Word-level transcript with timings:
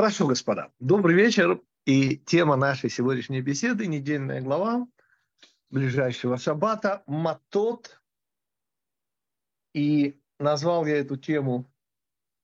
Хорошо, 0.00 0.26
господа. 0.26 0.72
Добрый 0.78 1.14
вечер. 1.14 1.60
И 1.84 2.16
тема 2.16 2.56
нашей 2.56 2.88
сегодняшней 2.88 3.42
беседы– 3.42 3.86
недельная 3.86 4.40
глава 4.40 4.88
ближайшего 5.68 6.38
шаббата 6.38 7.02
«Матот». 7.06 8.00
И 9.74 10.18
назвал 10.38 10.86
я 10.86 11.00
эту 11.00 11.18
тему, 11.18 11.70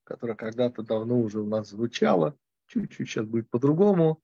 которая 0.04 0.36
когда-то 0.36 0.82
давно 0.82 1.18
уже 1.18 1.40
у 1.40 1.46
нас 1.46 1.70
звучала, 1.70 2.36
чуть-чуть 2.66 3.08
сейчас 3.08 3.24
будет 3.24 3.48
по-другому, 3.48 4.22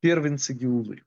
«Первенцы 0.00 0.52
Геулы». 0.52 1.04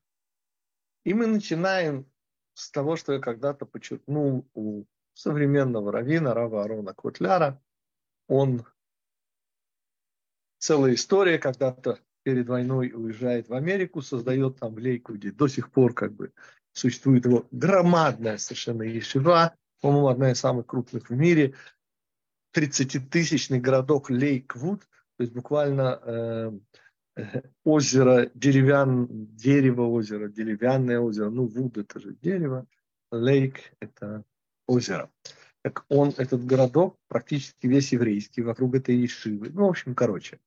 И 1.03 1.13
мы 1.13 1.27
начинаем 1.27 2.11
с 2.55 2.71
того, 2.71 2.95
что 2.95 3.13
я 3.13 3.19
когда-то 3.19 3.67
подчеркнул 3.67 4.49
у 4.55 4.85
современного 5.13 5.91
равина 5.91 6.33
Рава 6.33 6.63
Арона 6.63 6.95
Котляра. 6.95 7.61
Он 8.27 8.65
целая 10.59 10.93
история, 10.93 11.37
когда-то 11.37 11.99
перед 12.23 12.47
войной 12.47 12.91
уезжает 12.93 13.49
в 13.49 13.53
Америку, 13.53 14.01
создает 14.01 14.59
там 14.59 14.73
в 14.73 14.79
Лейкуде, 14.79 15.31
до 15.31 15.47
сих 15.47 15.71
пор 15.71 15.93
как 15.93 16.13
бы 16.13 16.33
существует 16.73 17.25
его 17.25 17.47
громадная 17.51 18.37
совершенно 18.37 18.83
ешива, 18.83 19.55
по-моему, 19.81 20.07
одна 20.07 20.31
из 20.31 20.39
самых 20.39 20.65
крупных 20.65 21.09
в 21.09 21.13
мире, 21.13 21.53
30-тысячный 22.55 23.59
городок 23.59 24.09
Лейквуд, 24.09 24.81
то 24.81 25.23
есть 25.23 25.33
буквально 25.33 25.99
э, 26.03 26.51
э, 27.15 27.41
озеро, 27.63 28.29
деревян, 28.33 29.07
дерево 29.35 29.83
озеро, 29.83 30.27
деревянное 30.27 30.99
озеро, 30.99 31.29
ну, 31.29 31.47
вуд 31.47 31.77
это 31.77 31.99
же 31.99 32.13
дерево, 32.15 32.67
лейк 33.11 33.59
это 33.79 34.23
озеро. 34.67 35.09
Так 35.67 35.83
он, 35.89 36.13
этот 36.15 36.45
городок, 36.45 36.97
практически 37.09 37.67
весь 37.67 37.91
еврейский, 37.91 38.41
вокруг 38.41 38.75
этой 38.75 38.95
ешивы. 38.95 39.49
Ну, 39.49 39.65
в 39.65 39.69
общем, 39.71 39.95
короче. 39.95 40.39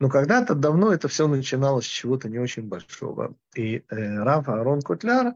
Но 0.00 0.08
когда-то 0.08 0.54
давно 0.54 0.94
это 0.94 1.08
все 1.08 1.28
начиналось 1.28 1.84
с 1.84 1.88
чего-то 1.88 2.30
не 2.30 2.38
очень 2.38 2.66
большого. 2.66 3.36
И 3.54 3.84
э, 3.86 4.22
Раф 4.22 4.48
Арон 4.48 4.80
Котляр, 4.80 5.34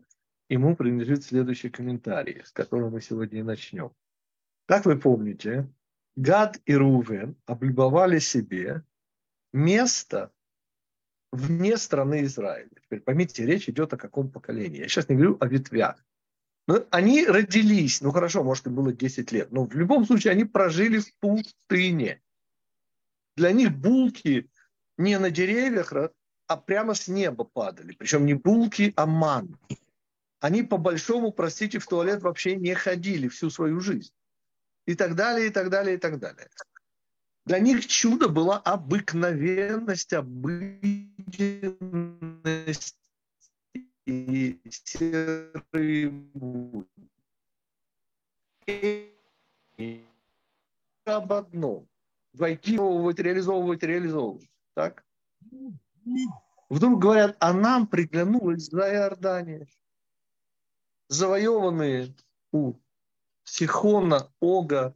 ему 0.48 0.74
принадлежит 0.74 1.22
следующий 1.22 1.68
комментарий, 1.68 2.42
с 2.46 2.50
которого 2.50 2.88
мы 2.88 3.02
сегодня 3.02 3.40
и 3.40 3.42
начнем. 3.42 3.92
Как 4.64 4.86
вы 4.86 4.98
помните, 4.98 5.68
Гад 6.16 6.58
и 6.64 6.74
Рувен 6.74 7.36
облюбовали 7.44 8.20
себе 8.20 8.84
место 9.52 10.32
вне 11.30 11.76
страны 11.76 12.24
Израиля. 12.24 12.70
Теперь 12.84 13.00
поймите, 13.00 13.44
речь 13.44 13.68
идет 13.68 13.92
о 13.92 13.98
каком 13.98 14.30
поколении. 14.30 14.80
Я 14.80 14.88
сейчас 14.88 15.10
не 15.10 15.16
говорю 15.16 15.36
о 15.40 15.46
ветвях. 15.46 16.02
Но 16.68 16.86
они 16.90 17.26
родились, 17.26 18.02
ну 18.02 18.12
хорошо, 18.12 18.44
может 18.44 18.66
им 18.66 18.74
было 18.74 18.92
10 18.92 19.32
лет, 19.32 19.50
но 19.50 19.64
в 19.64 19.74
любом 19.74 20.04
случае 20.04 20.32
они 20.32 20.44
прожили 20.44 20.98
в 20.98 21.14
пустыне. 21.14 22.20
Для 23.36 23.52
них 23.52 23.72
булки 23.72 24.50
не 24.98 25.18
на 25.18 25.30
деревьях, 25.30 25.94
а 26.46 26.56
прямо 26.58 26.92
с 26.92 27.08
неба 27.08 27.44
падали. 27.44 27.94
Причем 27.98 28.26
не 28.26 28.34
булки, 28.34 28.92
а 28.96 29.06
ман. 29.06 29.58
Они 30.40 30.62
по 30.62 30.76
большому, 30.76 31.32
простите, 31.32 31.78
в 31.78 31.86
туалет 31.86 32.20
вообще 32.20 32.54
не 32.54 32.74
ходили 32.74 33.28
всю 33.28 33.48
свою 33.48 33.80
жизнь. 33.80 34.12
И 34.84 34.94
так 34.94 35.14
далее, 35.14 35.46
и 35.46 35.50
так 35.50 35.70
далее, 35.70 35.96
и 35.96 35.98
так 35.98 36.18
далее. 36.18 36.50
Для 37.46 37.60
них 37.60 37.86
чудо 37.86 38.28
была 38.28 38.58
обыкновенность, 38.58 40.12
обыденность 40.12 41.14
и 44.08 44.58
серый 44.70 46.12
об 51.04 51.32
одном 51.32 51.86
войти, 52.32 52.76
реализовывать, 52.76 53.82
реализовывать. 53.82 54.50
Так? 54.74 55.04
Вдруг 56.70 57.00
говорят, 57.00 57.36
а 57.40 57.52
нам 57.52 57.86
приглянулась 57.86 58.70
за 58.70 58.90
Иордания. 58.92 59.66
Завоеванные 61.08 62.14
у 62.52 62.74
Сихона, 63.44 64.30
Ога 64.40 64.94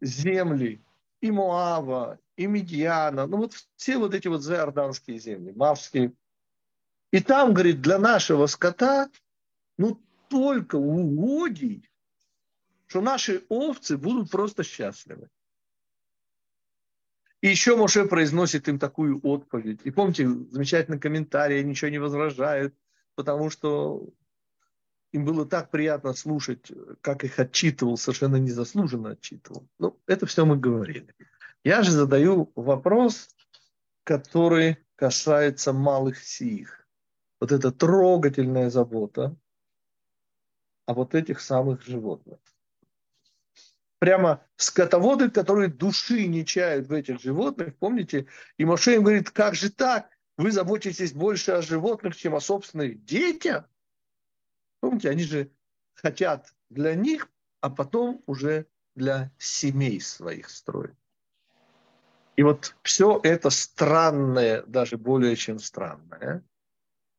земли 0.00 0.84
и 1.20 1.30
Моава, 1.30 2.18
и 2.36 2.46
Медьяна, 2.46 3.26
ну 3.26 3.38
вот 3.38 3.54
все 3.76 3.98
вот 3.98 4.14
эти 4.14 4.28
вот 4.28 4.42
заорданские 4.42 5.18
земли, 5.18 5.52
мавские. 5.54 6.12
И 7.10 7.20
там, 7.20 7.54
говорит, 7.54 7.80
для 7.80 7.98
нашего 7.98 8.46
скота, 8.46 9.10
ну 9.78 10.00
только 10.28 10.76
угодий, 10.76 11.88
что 12.86 13.00
наши 13.00 13.44
овцы 13.48 13.96
будут 13.96 14.30
просто 14.30 14.62
счастливы. 14.62 15.28
И 17.40 17.48
еще 17.48 17.76
Моше 17.76 18.06
произносит 18.06 18.68
им 18.68 18.78
такую 18.78 19.20
отповедь. 19.22 19.80
И 19.84 19.90
помните, 19.90 20.28
замечательный 20.50 20.98
комментарий, 20.98 21.62
ничего 21.62 21.90
не 21.90 21.98
возражают, 21.98 22.74
потому 23.14 23.48
что 23.48 24.08
им 25.12 25.24
было 25.24 25.46
так 25.46 25.70
приятно 25.70 26.12
слушать, 26.14 26.70
как 27.00 27.24
их 27.24 27.38
отчитывал, 27.38 27.96
совершенно 27.96 28.36
незаслуженно 28.36 29.10
отчитывал. 29.10 29.68
Ну, 29.78 29.98
это 30.06 30.26
все 30.26 30.44
мы 30.44 30.56
говорили. 30.56 31.14
Я 31.64 31.82
же 31.82 31.92
задаю 31.92 32.50
вопрос, 32.54 33.28
который 34.04 34.78
касается 34.96 35.72
малых 35.72 36.18
сих. 36.18 36.87
Вот 37.40 37.52
эта 37.52 37.70
трогательная 37.70 38.70
забота 38.70 39.36
о 40.86 40.94
вот 40.94 41.14
этих 41.14 41.40
самых 41.40 41.82
животных 41.82 42.38
прямо 43.98 44.44
скотоводы, 44.56 45.30
которые 45.30 45.68
души 45.68 46.26
не 46.26 46.44
чают 46.44 46.88
в 46.88 46.92
этих 46.92 47.20
животных, 47.20 47.76
помните? 47.76 48.26
И 48.56 48.64
Моше 48.64 48.94
им 48.94 49.02
говорит, 49.02 49.30
как 49.30 49.54
же 49.54 49.70
так? 49.70 50.08
Вы 50.36 50.52
заботитесь 50.52 51.12
больше 51.12 51.52
о 51.52 51.62
животных, 51.62 52.16
чем 52.16 52.34
о 52.34 52.40
собственных 52.40 53.04
детях? 53.04 53.68
Помните, 54.80 55.10
они 55.10 55.24
же 55.24 55.50
хотят 55.94 56.54
для 56.70 56.94
них, 56.94 57.28
а 57.60 57.70
потом 57.70 58.22
уже 58.26 58.66
для 58.94 59.32
семей 59.38 60.00
своих 60.00 60.48
строить. 60.48 60.94
И 62.36 62.44
вот 62.44 62.76
все 62.82 63.18
это 63.24 63.50
странное, 63.50 64.62
даже 64.62 64.96
более 64.96 65.34
чем 65.34 65.58
странное, 65.58 66.44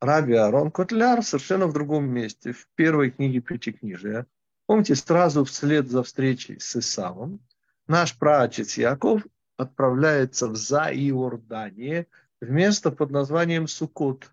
Раби 0.02 0.34
Арон 0.34 0.72
Котляр 0.72 1.24
совершенно 1.24 1.68
в 1.68 1.74
другом 1.74 2.06
месте, 2.10 2.54
в 2.54 2.68
первой 2.76 3.12
книге 3.12 3.42
Пятикнижия, 3.42 4.26
Помните, 4.70 4.94
сразу 4.94 5.46
вслед 5.46 5.90
за 5.90 6.04
встречей 6.04 6.60
с 6.60 6.76
Исавом 6.76 7.40
наш 7.88 8.16
праотец 8.16 8.78
Яков 8.78 9.24
отправляется 9.58 10.48
в 10.48 10.56
Заиордание 10.56 12.06
в 12.40 12.52
место 12.52 12.92
под 12.92 13.09
названием 13.09 13.68
Сукот. 13.68 14.32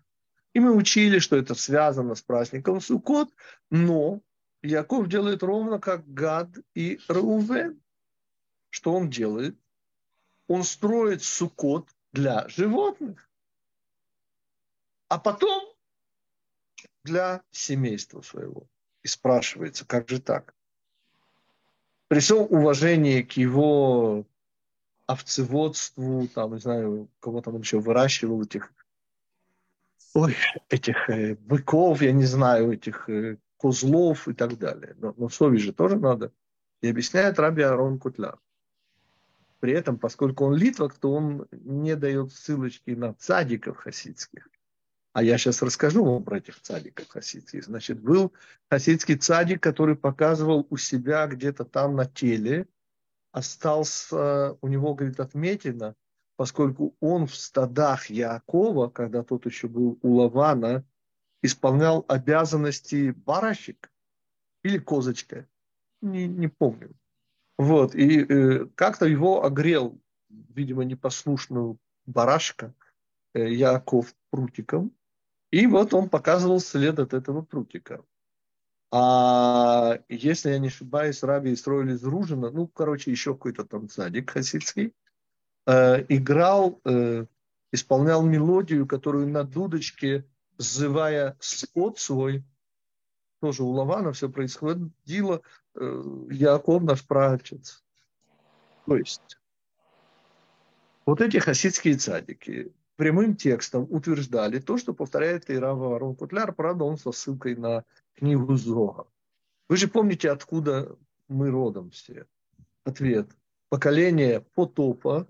И 0.53 0.59
мы 0.59 0.75
учили, 0.75 1.17
что 1.17 1.37
это 1.37 1.55
связано 1.55 2.13
с 2.13 2.21
праздником 2.21 2.81
Сукот, 2.81 3.33
но 3.71 4.21
Яков 4.61 5.09
делает 5.09 5.41
ровно 5.41 5.79
как 5.79 6.07
Гад 6.07 6.49
и 6.75 6.99
Раувен. 7.07 7.81
Что 8.69 8.93
он 8.93 9.09
делает? 9.09 9.57
Он 10.47 10.63
строит 10.63 11.23
Сукот 11.23 11.89
для 12.13 12.47
животных, 12.47 13.26
а 15.09 15.19
потом 15.19 15.63
для 17.03 17.41
семейства 17.51 18.21
своего. 18.21 18.67
И 19.03 19.07
спрашивается, 19.07 19.85
как 19.85 20.09
же 20.09 20.19
так? 20.19 20.53
При 22.07 22.19
всем 22.19 22.39
уважении 22.39 23.21
к 23.21 23.33
его 23.33 24.25
овцеводству, 25.05 26.27
там, 26.27 26.53
не 26.53 26.59
знаю, 26.59 27.09
кого 27.19 27.41
там 27.41 27.55
он 27.55 27.61
еще 27.61 27.79
выращивал, 27.79 28.43
этих, 28.43 28.73
ой, 30.13 30.35
этих 30.69 31.09
э, 31.09 31.35
быков, 31.35 32.01
я 32.01 32.11
не 32.11 32.25
знаю, 32.25 32.73
этих 32.73 33.09
э, 33.09 33.37
козлов 33.57 34.27
и 34.27 34.33
так 34.33 34.57
далее. 34.57 34.95
Но, 34.97 35.13
но 35.17 35.29
совесть 35.29 35.63
же 35.63 35.73
тоже 35.73 35.97
надо. 35.97 36.31
И 36.81 36.89
объясняет 36.89 37.39
Раби 37.39 37.61
Арон 37.61 37.99
Кутляр. 37.99 38.39
При 39.59 39.73
этом, 39.73 39.97
поскольку 39.97 40.45
он 40.45 40.55
литвак, 40.55 40.93
то 40.95 41.13
он 41.13 41.47
не 41.51 41.95
дает 41.95 42.31
ссылочки 42.31 42.91
на 42.91 43.13
цадиков 43.13 43.77
хасидских. 43.77 44.47
А 45.17 45.23
я 45.23 45.39
сейчас 45.39 45.63
расскажу 45.63 46.05
вам 46.05 46.23
про 46.23 46.37
этих 46.37 46.61
цадиков 46.61 47.07
хасидских. 47.07 47.65
Значит, 47.65 47.99
был 47.99 48.33
хасидский 48.69 49.15
цадик, 49.15 49.63
который 49.63 49.95
показывал 49.95 50.67
у 50.69 50.77
себя 50.77 51.25
где-то 51.25 51.65
там 51.65 51.95
на 51.95 52.05
теле, 52.05 52.67
остался, 53.31 54.55
у 54.61 54.67
него, 54.67 54.93
говорит, 54.93 55.19
отметина, 55.19 55.95
поскольку 56.35 56.95
он 56.99 57.25
в 57.25 57.35
стадах 57.35 58.11
Якова, 58.11 58.89
когда 58.89 59.23
тот 59.23 59.47
еще 59.47 59.67
был 59.67 59.97
у 60.03 60.17
Лавана, 60.17 60.85
исполнял 61.41 62.05
обязанности 62.07 63.09
барашек 63.09 63.91
или 64.61 64.77
козочка, 64.77 65.47
не, 65.99 66.27
не 66.27 66.47
помню. 66.47 66.91
Вот, 67.57 67.95
и 67.95 68.23
э, 68.23 68.67
как-то 68.75 69.07
его 69.07 69.43
огрел, 69.43 69.99
видимо, 70.29 70.83
непослушную 70.83 71.79
барашка 72.05 72.75
э, 73.33 73.51
Яков 73.51 74.13
прутиком, 74.29 74.93
и 75.51 75.67
вот 75.67 75.93
он 75.93 76.09
показывал 76.09 76.59
след 76.59 76.99
от 76.99 77.13
этого 77.13 77.41
прутика. 77.41 78.03
А 78.91 79.99
если 80.07 80.51
я 80.51 80.59
не 80.59 80.67
ошибаюсь, 80.67 81.23
раби 81.23 81.55
строили 81.55 81.93
из 81.93 82.03
Ружина, 82.03 82.51
ну, 82.51 82.67
короче, 82.67 83.11
еще 83.11 83.33
какой-то 83.33 83.65
там 83.65 83.89
садик 83.89 84.31
хасидский, 84.31 84.93
э, 85.65 86.05
играл 86.07 86.79
э, 86.85 87.25
исполнял 87.71 88.23
мелодию, 88.23 88.87
которую 88.87 89.27
на 89.27 89.43
дудочке, 89.43 90.25
сзывая 90.57 91.35
скот 91.39 91.99
свой, 91.99 92.43
тоже 93.41 93.63
у 93.63 93.69
Лавана 93.69 94.13
все 94.13 94.29
происходило, 94.29 95.41
э, 95.75 96.03
Яков 96.31 96.83
наш 96.83 97.05
праотец. 97.05 97.83
То 98.85 98.97
есть, 98.97 99.37
вот 101.05 101.21
эти 101.21 101.37
хасидские 101.37 101.97
цадики 101.97 102.71
прямым 102.97 103.35
текстом 103.35 103.87
утверждали 103.89 104.59
то, 104.59 104.77
что 104.77 104.93
повторяет 104.93 105.49
и 105.49 105.57
Рава 105.57 105.95
Арон 105.95 106.15
Кутляр, 106.15 106.53
правда, 106.53 106.83
он 106.83 106.97
со 106.97 107.11
ссылкой 107.11 107.55
на 107.55 107.85
книгу 108.15 108.57
Зога. 108.57 109.07
Вы 109.69 109.77
же 109.77 109.87
помните, 109.87 110.29
откуда 110.29 110.97
мы 111.29 111.49
родом 111.49 111.91
все? 111.91 112.25
Ответ. 112.83 113.29
Поколение 113.69 114.41
потопа, 114.55 115.27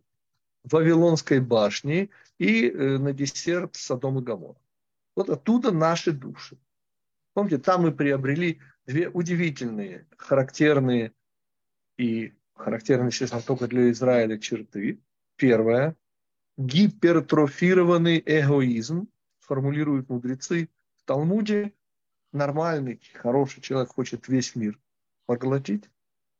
Вавилонской 0.63 1.39
башни 1.39 2.09
и 2.37 2.69
э, 2.69 2.97
на 2.97 3.13
десерт 3.13 3.75
Содом 3.75 4.19
и 4.19 4.21
Гамора. 4.23 4.59
Вот 5.15 5.29
оттуда 5.29 5.71
наши 5.71 6.11
души. 6.11 6.57
Помните, 7.33 7.57
там 7.57 7.83
мы 7.83 7.91
приобрели 7.91 8.59
две 8.85 9.09
удивительные, 9.09 10.07
характерные 10.17 11.13
и 11.97 12.33
характерные, 12.53 13.07
естественно, 13.07 13.41
только 13.41 13.67
для 13.67 13.91
Израиля 13.91 14.37
черты. 14.37 14.99
Первое– 15.35 15.95
гипертрофированный 16.57 18.21
эгоизм, 18.25 19.07
формулируют 19.39 20.09
мудрецы 20.09 20.69
в 20.95 21.03
Талмуде. 21.03 21.73
Нормальный, 22.33 23.01
хороший 23.13 23.61
человек 23.61 23.89
хочет 23.89 24.27
весь 24.27 24.55
мир 24.55 24.77
поглотить, 25.25 25.89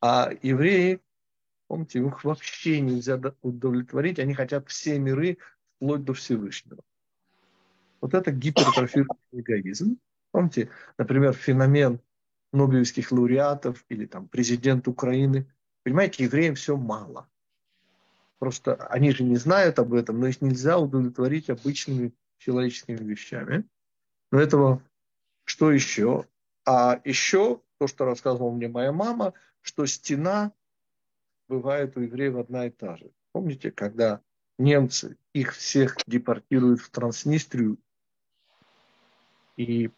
а 0.02 0.31
евреи, 0.42 1.00
помните, 1.68 2.00
их 2.00 2.24
вообще 2.24 2.81
нельзя 2.81 3.19
удовлетворить, 3.42 4.19
они 4.19 4.34
хотят 4.34 4.68
все 4.68 5.00
миры 5.00 5.38
вплоть 5.75 6.04
до 6.04 6.14
Всевышнего. 6.14 6.84
Вот 8.02 8.14
это 8.14 8.31
гипертрофированный 8.31 9.18
эгоизм. 9.31 9.98
Помните, 10.31 10.69
например, 10.98 11.34
феномен 11.34 12.00
Нобелевских 12.54 13.12
лауреатов 13.12 13.84
или 13.90 14.06
там 14.06 14.28
президент 14.28 14.88
Украины. 14.88 15.52
Понимаете, 15.84 16.25
евреям 16.25 16.56
все 16.56 16.75
мало. 16.75 17.30
Просто 18.39 18.75
они 18.88 19.12
же 19.12 19.24
не 19.24 19.36
знают 19.36 19.80
об 19.80 19.94
этом, 19.94 20.19
но 20.19 20.28
их 20.28 20.42
нельзя 20.42 20.78
удовлетворить 20.78 21.50
обычными 21.50 22.13
человеческими 22.38 22.98
вещами. 22.98 23.66
Но 24.31 24.39
этого 24.39 24.84
что 25.45 25.72
еще? 25.72 26.25
А 26.66 27.01
еще 27.04 27.62
то, 27.80 27.88
что 27.88 28.06
рассказывала 28.06 28.51
мне 28.51 28.68
моя 28.68 28.92
мама, 28.92 29.34
что 29.62 29.86
стена 29.86 30.51
бывает 31.48 31.95
у 31.98 32.01
евреев 32.01 32.36
одна 32.36 32.68
и 32.68 32.69
та 32.69 32.98
же. 32.98 33.12
Помните, 33.31 33.72
когда 33.72 34.22
немцы 34.57 35.18
их 35.33 35.56
всех 35.56 35.98
депортируют 36.06 36.81
в 36.81 36.90
Транснистрию, 36.90 37.78
и 39.56 39.90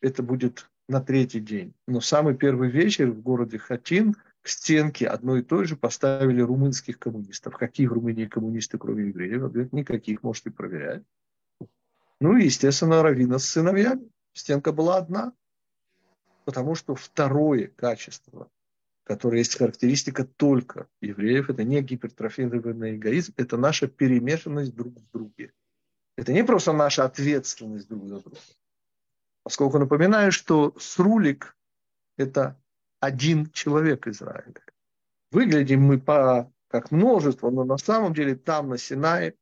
это 0.00 0.22
будет 0.22 0.70
на 0.88 1.00
третий 1.00 1.40
день. 1.40 1.74
Но 1.86 2.00
самый 2.00 2.36
первый 2.36 2.70
вечер 2.70 3.10
в 3.10 3.22
городе 3.22 3.58
Хатин 3.58 4.16
к 4.42 4.48
стенке 4.48 5.06
одной 5.06 5.40
и 5.40 5.42
той 5.42 5.66
же 5.66 5.76
поставили 5.76 6.40
румынских 6.40 6.98
коммунистов. 6.98 7.56
Какие 7.56 7.86
в 7.86 7.92
Румынии 7.92 8.26
коммунисты, 8.26 8.76
кроме 8.76 9.08
евреев? 9.08 9.42
Говорят, 9.42 9.72
никаких, 9.72 10.22
можете 10.24 10.50
проверять. 10.50 11.04
Ну 12.20 12.36
и, 12.36 12.44
естественно, 12.44 13.02
Равина 13.02 13.38
с 13.38 13.44
сыновьями. 13.44 14.10
Стенка 14.32 14.72
была 14.72 14.98
одна. 14.98 15.32
Потому 16.44 16.74
что 16.74 16.96
второе 16.96 17.68
качество, 17.68 18.50
которое 19.04 19.38
есть 19.38 19.56
характеристика 19.56 20.24
только 20.24 20.88
евреев, 21.00 21.50
это 21.50 21.62
не 21.62 21.80
гипертрофированный 21.80 22.96
эгоизм, 22.96 23.32
это 23.36 23.56
наша 23.56 23.86
перемешанность 23.86 24.74
друг 24.74 24.98
в 24.98 25.10
друге. 25.12 25.52
Это 26.16 26.32
не 26.32 26.42
просто 26.42 26.72
наша 26.72 27.04
ответственность 27.04 27.88
друг 27.88 28.08
за 28.08 28.20
друга 28.20 28.38
Поскольку 29.44 29.78
напоминаю, 29.78 30.32
что 30.32 30.74
Срулик– 30.78 31.56
это 32.16 32.60
один 33.02 33.50
человек 33.50 34.06
Израиля. 34.06 34.62
Выглядим 35.32 35.82
мы 35.82 35.98
по, 35.98 36.52
как 36.68 36.92
множество, 36.92 37.50
но 37.50 37.64
на 37.64 37.76
самом 37.76 38.14
деле 38.14 38.36
там, 38.36 38.68
на 38.68 38.78
Синае, 38.78 39.34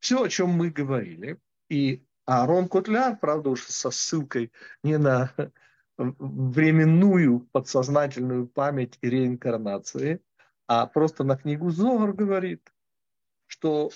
все, 0.00 0.24
о 0.24 0.28
чем 0.28 0.50
мы 0.50 0.68
говорили. 0.68 1.38
И 1.70 2.04
Аарон 2.26 2.68
Котляр, 2.68 3.16
правда, 3.18 3.48
уже 3.48 3.62
со 3.62 3.90
ссылкой 3.90 4.52
не 4.82 4.98
на 4.98 5.32
временную 5.96 7.40
подсознательную 7.52 8.46
память 8.46 8.98
реинкарнации, 9.00 10.20
а 10.66 10.86
просто 10.86 11.24
на 11.24 11.38
книгу 11.38 11.70
Зогар 11.70 12.12
говорит, 12.12 12.70
что 13.46 13.90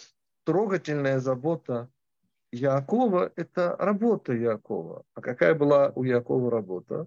трогательная 0.44 1.20
забота 1.20 1.90
Якова– 2.52 3.32
это 3.36 3.76
работа 3.78 4.32
Якова. 4.32 5.04
А 5.12 5.20
какая 5.20 5.54
была 5.54 5.92
у 5.94 6.04
Якова 6.04 6.50
работа? 6.50 7.06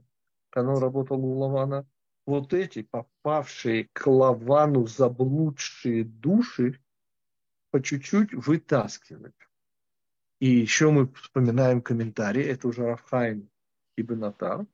Он 0.56 0.78
работал 0.80 1.24
у 1.24 1.38
Лавана? 1.38 1.86
Вот 2.26 2.54
эти 2.54 2.82
попавшие 2.84 3.88
к 3.94 4.08
Лавану 4.08 4.86
заблудшие 4.86 6.04
души 6.04 6.80
по 7.72 7.82
чуть-чуть 7.82 8.34
вытаскивать. 8.34 9.36
И 10.40 10.50
еще 10.50 10.92
мы 10.92 11.08
вспоминаем 11.14 11.82
комментарий, 11.82 12.44
это 12.44 12.68
уже 12.68 12.86
Рафхайм 12.86 13.50
Ибн 13.96 14.26
Атар, 14.26 14.66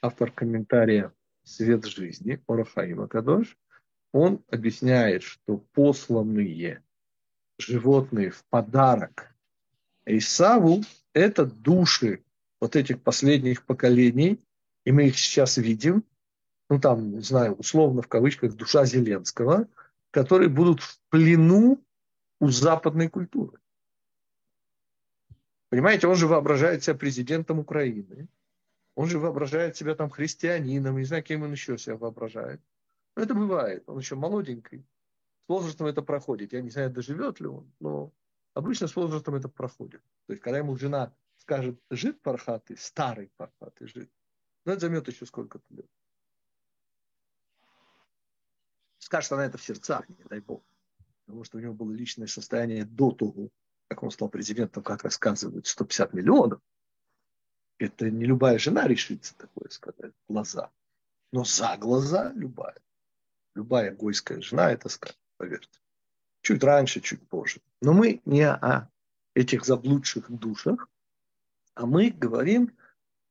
автор 0.00 0.30
комментария 0.30 1.12
«Свет 1.42 1.84
жизни» 1.84 2.42
Орахаима 2.46 3.08
Кадош, 3.08 3.58
он 4.12 4.44
объясняет, 4.48 5.22
что 5.22 5.58
посланные 5.72 6.82
животные 7.58 8.30
в 8.30 8.44
подарок 8.46 9.34
Исаву– 10.06 10.82
это 11.12 11.44
души 11.44 12.24
вот 12.60 12.76
этих 12.76 13.02
последних 13.02 13.64
поколений, 13.64 14.40
и 14.84 14.92
мы 14.92 15.08
их 15.08 15.18
сейчас 15.18 15.56
видим, 15.56 16.04
ну 16.68 16.80
там, 16.80 17.16
не 17.16 17.22
знаю, 17.22 17.54
условно 17.54 18.02
в 18.02 18.08
кавычках, 18.08 18.54
душа 18.54 18.84
Зеленского, 18.84 19.68
которые 20.10 20.48
будут 20.48 20.80
в 20.80 21.00
плену 21.08 21.82
у 22.40 22.48
западной 22.48 23.08
культуры. 23.08 23.58
Понимаете, 25.68 26.08
он 26.08 26.16
же 26.16 26.26
воображает 26.26 26.82
себя 26.82 26.96
президентом 26.96 27.58
Украины, 27.58 28.28
он 28.96 29.08
же 29.08 29.18
воображает 29.18 29.76
себя 29.76 29.94
там 29.94 30.10
христианином, 30.10 30.98
не 30.98 31.04
знаю, 31.04 31.22
кем 31.22 31.42
он 31.42 31.52
еще 31.52 31.78
себя 31.78 31.96
воображает. 31.96 32.60
Но 33.16 33.22
это 33.22 33.34
бывает, 33.34 33.84
он 33.86 33.98
еще 33.98 34.14
молоденький. 34.14 34.84
С 35.46 35.48
возрастом 35.48 35.86
это 35.86 36.02
проходит. 36.02 36.52
Я 36.52 36.60
не 36.60 36.70
знаю, 36.70 36.90
доживет 36.90 37.40
ли 37.40 37.46
он, 37.46 37.72
но 37.80 38.12
Обычно 38.54 38.88
с 38.88 38.96
возрастом 38.96 39.36
это 39.36 39.48
проходит. 39.48 40.02
То 40.26 40.32
есть, 40.32 40.42
когда 40.42 40.58
ему 40.58 40.76
жена 40.76 41.14
скажет, 41.38 41.80
жид 41.90 42.20
пархатый, 42.20 42.76
старый 42.76 43.30
пархатый 43.36 43.86
жид, 43.86 44.10
но 44.64 44.72
это 44.72 44.80
займет 44.82 45.08
еще 45.08 45.26
сколько-то 45.26 45.64
лет. 45.70 45.86
Скажет 48.98 49.32
она 49.32 49.46
это 49.46 49.58
в 49.58 49.62
сердцах, 49.62 50.08
не 50.08 50.24
дай 50.24 50.40
бог. 50.40 50.62
Потому 51.24 51.44
что 51.44 51.58
у 51.58 51.60
него 51.60 51.74
было 51.74 51.92
личное 51.92 52.26
состояние 52.26 52.84
до 52.84 53.12
того, 53.12 53.50
как 53.88 54.02
он 54.02 54.10
стал 54.10 54.28
президентом, 54.28 54.82
как 54.82 55.02
рассказывают, 55.02 55.66
150 55.66 56.12
миллионов. 56.12 56.60
Это 57.78 58.10
не 58.10 58.24
любая 58.24 58.58
жена 58.58 58.86
решится 58.86 59.34
такое 59.36 59.68
сказать, 59.70 60.12
глаза. 60.28 60.70
Но 61.32 61.44
за 61.44 61.76
глаза 61.76 62.32
любая. 62.34 62.76
Любая 63.54 63.94
гойская 63.94 64.40
жена 64.42 64.70
это 64.70 64.88
скажет, 64.88 65.18
поверьте. 65.38 65.80
Чуть 66.42 66.62
раньше, 66.62 67.00
чуть 67.00 67.26
позже. 67.28 67.60
Но 67.80 67.92
мы 67.92 68.20
не 68.24 68.48
о 68.48 68.88
этих 69.34 69.64
заблудших 69.64 70.30
душах, 70.30 70.88
а 71.74 71.86
мы 71.86 72.10
говорим 72.10 72.76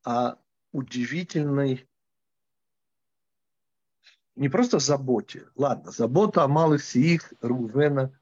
о 0.04 0.36
удивительной 0.72 1.88
не 4.36 4.50
просто 4.50 4.80
заботе. 4.80 5.48
Ладно, 5.56 5.92
забота 5.92 6.44
о 6.44 6.48
малых 6.48 6.84
сиих 6.84 7.34
Рувена. 7.42 8.18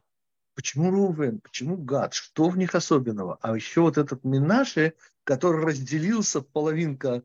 Почему 0.55 0.89
Рувен? 0.89 1.39
Почему 1.39 1.77
Гад? 1.77 2.13
Что 2.13 2.49
в 2.49 2.57
них 2.57 2.73
особенного? 2.73 3.37
А 3.41 3.55
еще 3.55 3.81
вот 3.81 3.97
этот 3.97 4.23
Минаше, 4.23 4.93
который 5.23 5.63
разделился 5.63 6.41
половинка 6.41 7.23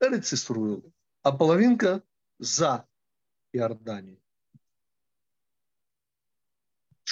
Эрицисруэл, 0.00 0.84
а 1.22 1.32
половинка 1.32 2.02
за 2.38 2.86
Иорданией 3.52 4.22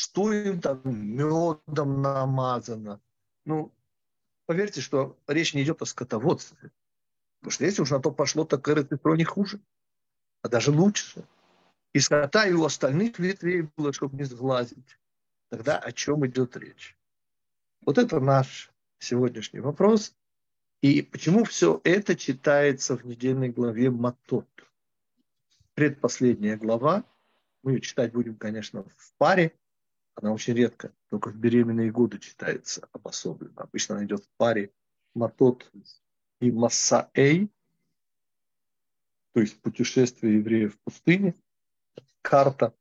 что 0.00 0.32
им 0.32 0.60
там 0.60 0.80
медом 0.84 2.00
намазано. 2.00 3.00
Ну, 3.44 3.72
поверьте, 4.46 4.80
что 4.80 5.18
речь 5.26 5.52
не 5.52 5.62
идет 5.62 5.82
о 5.82 5.84
скотоводстве. 5.84 6.72
Потому 7.40 7.52
что 7.52 7.64
если 7.64 7.82
уж 7.82 7.90
на 7.90 8.00
то 8.00 8.10
пошло, 8.10 8.44
так 8.44 8.68
РТПРО 8.68 9.14
не 9.14 9.24
хуже, 9.24 9.60
а 10.42 10.48
даже 10.48 10.70
лучше. 10.70 11.24
И 11.92 11.98
скота 11.98 12.46
и 12.46 12.52
у 12.52 12.64
остальных 12.64 13.18
ветвей 13.18 13.68
было, 13.76 13.92
чтобы 13.92 14.16
не 14.16 14.24
сглазить. 14.24 14.98
Тогда 15.48 15.78
о 15.78 15.90
чем 15.90 16.24
идет 16.26 16.56
речь? 16.56 16.96
Вот 17.84 17.98
это 17.98 18.20
наш 18.20 18.70
сегодняшний 18.98 19.60
вопрос. 19.60 20.14
И 20.82 21.02
почему 21.02 21.44
все 21.44 21.80
это 21.82 22.14
читается 22.14 22.96
в 22.96 23.04
недельной 23.04 23.48
главе 23.48 23.90
Матот? 23.90 24.48
Предпоследняя 25.74 26.56
глава. 26.56 27.04
Мы 27.62 27.72
ее 27.72 27.80
читать 27.80 28.12
будем, 28.12 28.36
конечно, 28.36 28.84
в 28.84 29.14
паре. 29.18 29.52
Она 30.14 30.32
очень 30.32 30.54
редко 30.54 30.92
только 31.08 31.30
в 31.30 31.36
беременные 31.36 31.90
годы 31.90 32.18
читается 32.18 32.86
обособленно. 32.92 33.62
Обычно 33.62 33.96
она 33.96 34.04
идет 34.04 34.24
в 34.24 34.28
паре 34.36 34.70
Матот 35.14 35.70
и 36.40 36.50
Масаэй, 36.50 37.50
то 39.32 39.40
есть 39.40 39.60
путешествие 39.60 40.38
евреев 40.38 40.74
в 40.74 40.78
пустыне, 40.78 41.34
карта 42.22 42.74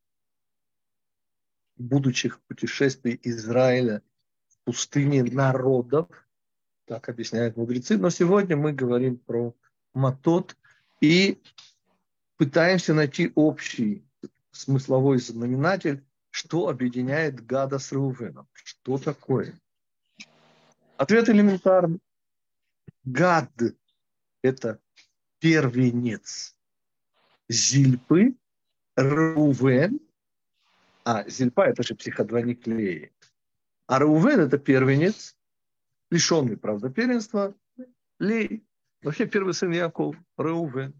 будущих 1.75 2.39
путешествий 2.41 3.19
Израиля 3.23 4.01
в 4.47 4.57
пустыне 4.65 5.23
народов, 5.23 6.07
так 6.85 7.07
объясняют 7.07 7.55
мудрецы. 7.55 7.97
Но 7.97 8.09
сегодня 8.09 8.57
мы 8.57 8.73
говорим 8.73 9.17
про 9.17 9.53
Матот 9.93 10.57
и 11.01 11.41
пытаемся 12.37 12.93
найти 12.93 13.31
общий 13.35 14.03
смысловой 14.51 15.19
знаменатель, 15.19 16.03
что 16.31 16.67
объединяет 16.67 17.45
Гада 17.45 17.79
с 17.79 17.91
Реувеном. 17.91 18.47
Что 18.53 18.97
такое? 18.97 19.59
Ответ 20.97 21.29
элементарный. 21.29 21.99
Гад– 23.11 23.51
это 24.43 24.79
первенец 25.39 26.55
Зильпы, 27.47 28.35
Рувен, 28.95 29.99
а 31.03 31.27
Зильпа– 31.27 31.61
это 31.67 31.81
же 31.81 31.95
психодвойник 31.95 32.67
Леи. 32.67 33.11
А 33.87 33.97
Рувен– 33.97 34.39
это 34.41 34.59
первенец, 34.59 35.35
лишенный, 36.11 36.55
правда, 36.55 36.91
первенства, 36.91 37.55
Лей. 38.19 38.63
Вообще 39.01 39.25
первый 39.25 39.55
сын 39.55 39.71
Яков, 39.71 40.15
Реувен. 40.37 40.93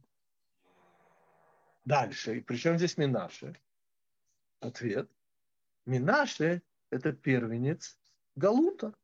Дальше. 1.86 2.38
И 2.38 2.42
причем 2.42 2.78
здесь 2.78 2.98
Минаше? 2.98 3.56
Ответ. 4.62 5.12
Минаше– 5.86 6.64
это 6.90 7.14
первенец 7.14 8.00
Галута. 8.36 8.96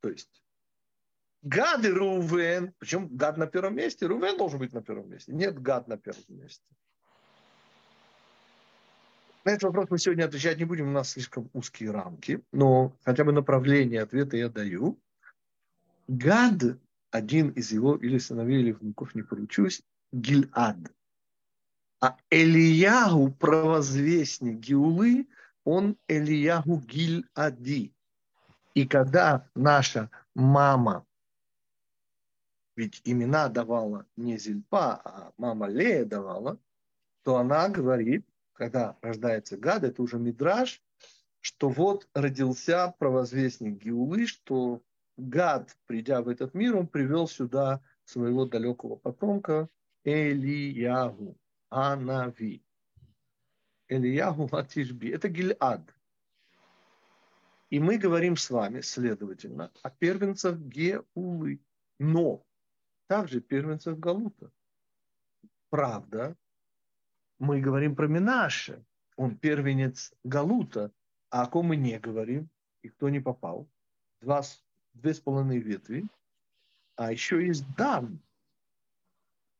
То 0.00 0.08
есть 0.08 0.39
Гад 1.42 1.84
и 1.84 1.88
Рувен, 1.88 2.74
причем 2.78 3.08
Гад 3.16 3.38
на 3.38 3.46
первом 3.46 3.76
месте, 3.76 4.06
Рувен 4.06 4.36
должен 4.36 4.58
быть 4.58 4.72
на 4.72 4.82
первом 4.82 5.10
месте. 5.10 5.32
Нет, 5.32 5.60
Гад 5.60 5.88
на 5.88 5.96
первом 5.96 6.22
месте. 6.28 6.64
На 9.44 9.52
этот 9.52 9.62
вопрос 9.64 9.88
мы 9.88 9.98
сегодня 9.98 10.24
отвечать 10.24 10.58
не 10.58 10.66
будем, 10.66 10.88
у 10.88 10.92
нас 10.92 11.10
слишком 11.10 11.48
узкие 11.54 11.92
рамки, 11.92 12.42
но 12.52 12.94
хотя 13.04 13.24
бы 13.24 13.32
направление 13.32 14.02
ответа 14.02 14.36
я 14.36 14.50
даю. 14.50 15.00
Гад, 16.08 16.78
один 17.10 17.48
из 17.50 17.72
его 17.72 17.96
или 17.96 18.18
сыновей, 18.18 18.60
или 18.60 18.72
внуков, 18.72 19.14
не 19.14 19.22
поручусь, 19.22 19.82
Гильад. 20.12 20.76
А 22.02 22.18
Элияху, 22.28 23.30
провозвестник 23.30 24.58
Гиулы, 24.58 25.26
он 25.64 25.96
Элияху 26.06 26.76
Гильади. 26.80 27.94
И 28.74 28.86
когда 28.86 29.48
наша 29.54 30.10
мама 30.34 31.06
ведь 32.80 33.02
имена 33.04 33.50
давала 33.50 34.06
не 34.16 34.38
Зильпа, 34.38 35.02
а 35.04 35.32
мама 35.36 35.66
Лея 35.66 36.06
давала, 36.06 36.58
то 37.24 37.36
она 37.36 37.68
говорит, 37.68 38.26
когда 38.54 38.96
рождается 39.02 39.58
Гад, 39.58 39.84
это 39.84 40.00
уже 40.00 40.18
Мидраж, 40.18 40.82
что 41.40 41.68
вот 41.68 42.08
родился 42.14 42.94
провозвестник 42.98 43.82
Гиулы, 43.82 44.26
что 44.26 44.80
Гад, 45.18 45.76
придя 45.84 46.22
в 46.22 46.28
этот 46.28 46.54
мир, 46.54 46.74
он 46.74 46.86
привел 46.86 47.28
сюда 47.28 47.82
своего 48.04 48.46
далекого 48.46 48.96
потомка 48.96 49.68
Элиягу, 50.04 51.36
Анави. 51.68 52.62
Элиягу 53.88 54.48
Атишби. 54.52 55.10
Это 55.10 55.28
Гильад. 55.28 55.82
И 57.68 57.78
мы 57.78 57.98
говорим 57.98 58.38
с 58.38 58.48
вами, 58.48 58.80
следовательно, 58.80 59.70
о 59.82 59.90
первенцах 59.90 60.56
Геулы. 60.56 61.60
Но 61.98 62.42
также 63.10 63.40
первенцев 63.40 63.98
Галута. 63.98 64.52
Правда, 65.68 66.36
мы 67.40 67.60
говорим 67.60 67.96
про 67.96 68.06
Минаше, 68.06 68.84
он 69.16 69.36
первенец 69.36 70.12
Галута, 70.22 70.92
а 71.28 71.42
о 71.42 71.46
ком 71.48 71.66
мы 71.66 71.76
не 71.76 71.98
говорим, 71.98 72.48
и 72.82 72.88
кто 72.88 73.08
не 73.08 73.18
попал. 73.18 73.68
Два, 74.20 74.42
две 74.94 75.12
с 75.12 75.18
половиной 75.18 75.58
ветви. 75.58 76.06
А 76.94 77.10
еще 77.10 77.44
есть 77.44 77.64
Дан. 77.74 78.20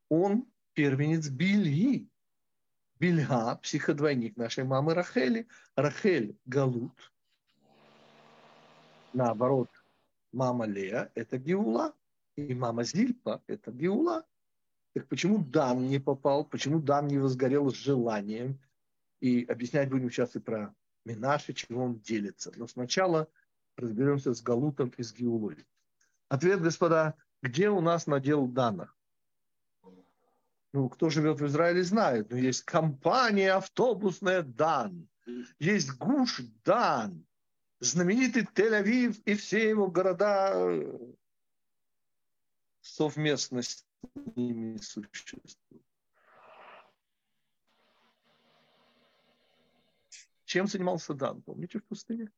Он 0.08 0.46
первенец 0.74 1.28
Бильги. 1.28 2.08
Бильга, 3.00 3.56
психодвойник 3.56 4.36
нашей 4.36 4.62
мамы 4.62 4.94
Рахели. 4.94 5.48
Рахель 5.74 6.36
Галут. 6.44 7.12
Наоборот, 9.12 9.70
мама 10.30 10.66
Лея– 10.66 11.10
это 11.16 11.36
Геула 11.36 11.92
и 12.46 12.54
мама 12.54 12.84
Зильпа– 12.84 13.42
это 13.46 13.70
Геула. 13.70 14.24
Так 14.94 15.06
почему 15.06 15.38
Дан 15.38 15.86
не 15.86 15.98
попал? 15.98 16.44
Почему 16.44 16.80
Дан 16.80 17.06
не 17.06 17.18
возгорел 17.18 17.70
с 17.70 17.74
желанием? 17.74 18.58
И 19.20 19.44
объяснять 19.44 19.90
будем 19.90 20.10
сейчас 20.10 20.34
и 20.36 20.40
про 20.40 20.74
Минаши, 21.04 21.52
чего 21.52 21.84
он 21.84 22.00
делится. 22.00 22.52
Но 22.56 22.66
сначала 22.66 23.28
разберемся 23.76 24.34
с 24.34 24.42
Галутом 24.42 24.92
и 24.96 25.02
с 25.02 25.12
Геулой. 25.12 25.64
Ответ, 26.28 26.60
господа, 26.60 27.14
где 27.42 27.70
у 27.70 27.80
нас 27.80 28.06
надел 28.06 28.46
Дана? 28.46 28.92
Ну, 30.72 30.88
кто 30.88 31.10
живет 31.10 31.40
в 31.40 31.46
Израиле, 31.46 31.82
знает. 31.82 32.30
Но 32.30 32.36
есть 32.36 32.62
компания 32.62 33.52
автобусная 33.52 34.42
Дан. 34.42 35.08
Есть 35.58 35.96
Гуш 35.98 36.40
Дан. 36.64 37.24
Знаменитый 37.80 38.42
Тель-Авив 38.42 39.20
и 39.24 39.34
все 39.34 39.68
его 39.68 39.90
города 39.90 40.54
совместно 42.80 43.62
с 43.62 43.84
ними 44.36 44.76
существует. 44.78 45.58
Чем 50.44 50.66
занимался 50.66 51.14
Дан? 51.14 51.42
Помните 51.42 51.78
в 51.78 51.84
пустыне? 51.84 52.30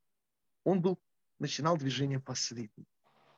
Он 0.63 0.81
был, 0.81 0.99
начинал 1.39 1.77
движение 1.77 2.19
последним. 2.19 2.85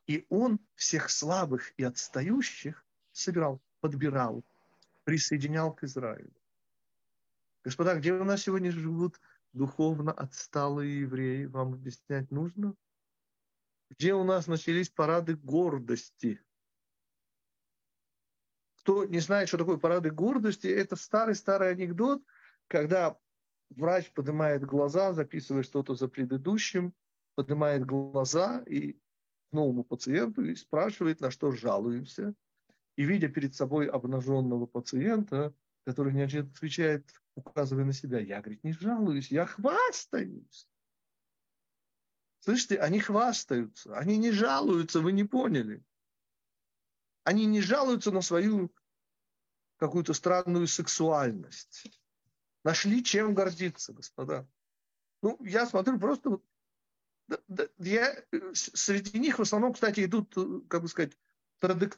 И 0.05 0.25
он 0.29 0.59
всех 0.75 1.09
слабых 1.09 1.73
и 1.77 1.83
отстающих 1.83 2.85
собирал, 3.11 3.61
подбирал, 3.79 4.43
присоединял 5.03 5.73
к 5.73 5.83
Израилю. 5.83 6.33
Господа, 7.63 7.95
где 7.95 8.13
у 8.13 8.23
нас 8.23 8.43
сегодня 8.43 8.71
живут 8.71 9.19
духовно 9.53 10.11
отсталые 10.11 11.01
евреи? 11.01 11.45
Вам 11.45 11.73
объяснять 11.73 12.29
нужно? 12.29 12.75
Где 13.89 14.13
у 14.13 14.23
нас 14.23 14.47
начались 14.47 14.89
парады 14.89 15.35
гордости? 15.35 16.44
Кто 18.85 19.03
не 19.03 19.17
знает, 19.17 19.47
что 19.47 19.57
такое 19.57 19.77
парады 19.77 20.11
гордости, 20.11 20.67
это 20.67 20.95
старый-старый 20.95 21.71
анекдот, 21.71 22.21
когда 22.67 23.17
врач 23.71 24.11
поднимает 24.11 24.63
глаза, 24.63 25.11
записывает 25.11 25.65
что-то 25.65 25.95
за 25.95 26.07
предыдущим, 26.07 26.93
поднимает 27.33 27.83
глаза 27.83 28.61
и 28.67 28.99
новому 29.51 29.83
пациенту 29.83 30.45
и 30.45 30.53
спрашивает, 30.53 31.19
на 31.19 31.31
что 31.31 31.51
жалуемся. 31.51 32.35
И 32.95 33.05
видя 33.05 33.27
перед 33.27 33.55
собой 33.55 33.87
обнаженного 33.87 34.67
пациента, 34.67 35.55
который 35.87 36.13
не 36.13 36.21
отвечает, 36.21 37.09
указывая 37.33 37.85
на 37.85 37.93
себя, 37.93 38.19
я, 38.19 38.39
говорит, 38.39 38.63
не 38.63 38.73
жалуюсь, 38.73 39.31
я 39.31 39.47
хвастаюсь. 39.47 40.69
Слышите, 42.41 42.77
они 42.77 42.99
хвастаются, 42.99 43.97
они 43.97 44.17
не 44.17 44.31
жалуются, 44.31 45.01
вы 45.01 45.11
не 45.11 45.23
поняли. 45.23 45.83
Они 47.25 47.45
не 47.47 47.59
жалуются 47.59 48.11
на 48.11 48.21
свою 48.21 48.71
какую-то 49.77 50.13
странную 50.13 50.67
сексуальность. 50.67 51.87
Нашли 52.63 53.03
чем 53.03 53.33
гордиться, 53.33 53.93
господа. 53.93 54.47
Ну, 55.21 55.37
я 55.43 55.65
смотрю, 55.65 55.99
просто 55.99 56.39
да, 57.27 57.39
да, 57.47 57.67
я, 57.79 58.15
среди 58.53 59.17
них 59.17 59.39
в 59.39 59.41
основном, 59.41 59.73
кстати, 59.73 60.05
идут, 60.05 60.35
как 60.69 60.83
бы 60.83 60.87
сказать, 60.87 61.17
тради, 61.59 61.89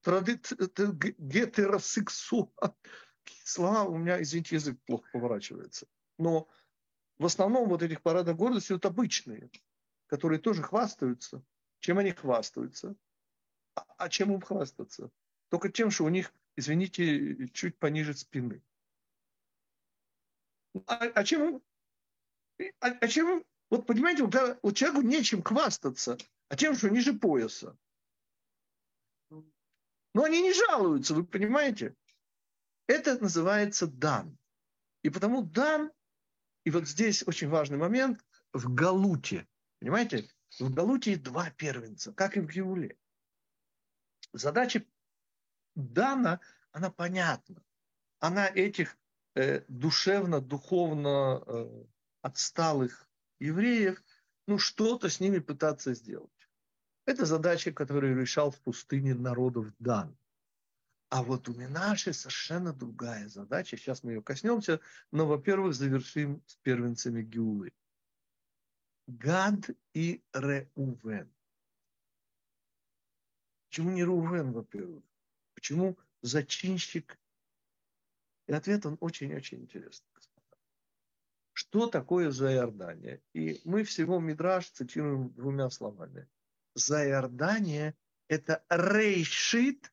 тради, 0.00 0.40
гетеросексуал. 1.18 2.54
Слова 3.44 3.84
у 3.84 3.98
меня, 3.98 4.22
извините, 4.22 4.56
язык 4.56 4.80
плохо 4.86 5.06
поворачивается. 5.12 5.86
Но 6.16 6.48
в 7.18 7.26
основном 7.26 7.68
вот 7.68 7.82
этих 7.82 8.00
парадов 8.00 8.38
гордости 8.38 8.72
вот 8.72 8.86
обычные, 8.86 9.50
которые 10.06 10.40
тоже 10.40 10.62
хвастаются. 10.62 11.44
Чем 11.80 11.98
они 11.98 12.12
хвастаются? 12.12 12.96
А, 13.74 14.08
чем 14.08 14.32
им 14.32 14.40
хвастаться? 14.40 15.10
Только 15.48 15.68
тем, 15.68 15.90
что 15.90 16.04
у 16.04 16.08
них, 16.08 16.32
извините, 16.56 17.48
чуть 17.48 17.78
пониже 17.78 18.14
спины. 18.14 18.62
А, 20.86 20.96
а 20.96 21.24
чем 21.24 21.62
а, 22.80 22.88
а 22.88 23.08
чем 23.08 23.44
вот 23.70 23.86
понимаете, 23.86 24.24
вот, 24.24 24.34
вот 24.62 24.76
человеку 24.76 25.02
нечем 25.02 25.42
хвастаться, 25.42 26.18
а 26.48 26.56
тем, 26.56 26.74
что 26.74 26.90
ниже 26.90 27.12
пояса. 27.14 27.76
Но 30.12 30.24
они 30.24 30.42
не 30.42 30.52
жалуются, 30.52 31.14
вы 31.14 31.24
понимаете? 31.24 31.94
Это 32.88 33.16
называется 33.20 33.86
дан. 33.86 34.36
И 35.02 35.10
потому 35.10 35.42
дан, 35.42 35.92
и 36.64 36.70
вот 36.70 36.88
здесь 36.88 37.26
очень 37.26 37.48
важный 37.48 37.78
момент, 37.78 38.24
в 38.52 38.74
Галуте. 38.74 39.46
Понимаете? 39.78 40.28
В 40.58 40.74
Галуте 40.74 41.14
два 41.16 41.50
первенца, 41.50 42.12
как 42.12 42.36
и 42.36 42.40
в 42.40 42.48
Геуле. 42.48 42.98
Задача 44.32 44.84
Дана, 45.74 46.40
она 46.72 46.90
понятна. 46.90 47.62
Она 48.18 48.48
этих 48.48 48.96
э, 49.34 49.64
душевно, 49.68 50.40
духовно 50.40 51.42
э, 51.46 51.84
отсталых 52.22 53.08
евреев, 53.38 54.02
ну, 54.46 54.58
что-то 54.58 55.08
с 55.08 55.20
ними 55.20 55.38
пытаться 55.38 55.94
сделать. 55.94 56.30
Это 57.06 57.24
задача, 57.24 57.72
которую 57.72 58.20
решал 58.20 58.50
в 58.50 58.60
пустыне 58.60 59.14
народов 59.14 59.72
Дан. 59.78 60.16
А 61.08 61.24
вот 61.24 61.48
у 61.48 61.54
Минаши 61.54 62.12
совершенно 62.12 62.72
другая 62.72 63.28
задача. 63.28 63.76
Сейчас 63.76 64.04
мы 64.04 64.12
ее 64.12 64.22
коснемся. 64.22 64.80
Но, 65.10 65.26
во-первых, 65.26 65.74
завершим 65.74 66.42
с 66.46 66.54
первенцами 66.56 67.22
Геулы. 67.22 67.72
Гад 69.08 69.70
и 69.92 70.22
Реувен. 70.32 71.28
Почему 73.70 73.90
не 73.90 74.02
Рувен, 74.02 74.50
во-первых? 74.52 75.04
Почему 75.54 75.96
зачинщик? 76.22 77.16
И 78.48 78.52
ответ 78.52 78.84
он 78.84 78.96
очень-очень 78.98 79.60
интересный. 79.60 80.08
Что 81.52 81.86
такое 81.86 82.32
Зайордания? 82.32 83.22
И 83.32 83.60
мы 83.64 83.84
всего 83.84 84.18
Мидраш 84.18 84.70
цитируем 84.70 85.32
двумя 85.34 85.70
словами. 85.70 86.28
Зайордания– 86.74 87.94
это 88.28 88.64
рейшит 88.68 89.92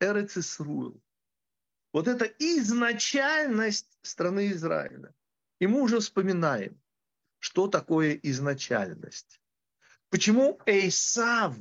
Эрецисруэл. 0.00 0.98
Вот 1.92 2.08
это 2.08 2.24
изначальность 2.24 3.98
страны 4.00 4.50
Израиля. 4.52 5.14
И 5.58 5.66
мы 5.66 5.82
уже 5.82 6.00
вспоминаем, 6.00 6.80
что 7.38 7.68
такое 7.68 8.18
изначальность. 8.22 9.42
Почему 10.08 10.58
Эйсав, 10.64 11.54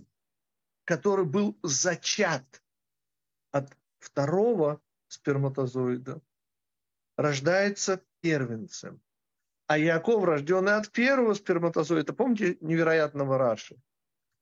который 0.85 1.25
был 1.25 1.57
зачат 1.63 2.63
от 3.51 3.75
второго 3.99 4.81
сперматозоида, 5.07 6.21
рождается 7.17 8.03
первенцем. 8.21 9.01
А 9.67 9.77
Яков, 9.77 10.23
рожденный 10.23 10.75
от 10.75 10.91
первого 10.91 11.33
сперматозоида, 11.33 12.13
помните 12.13 12.57
невероятного 12.61 13.37
Раши, 13.37 13.77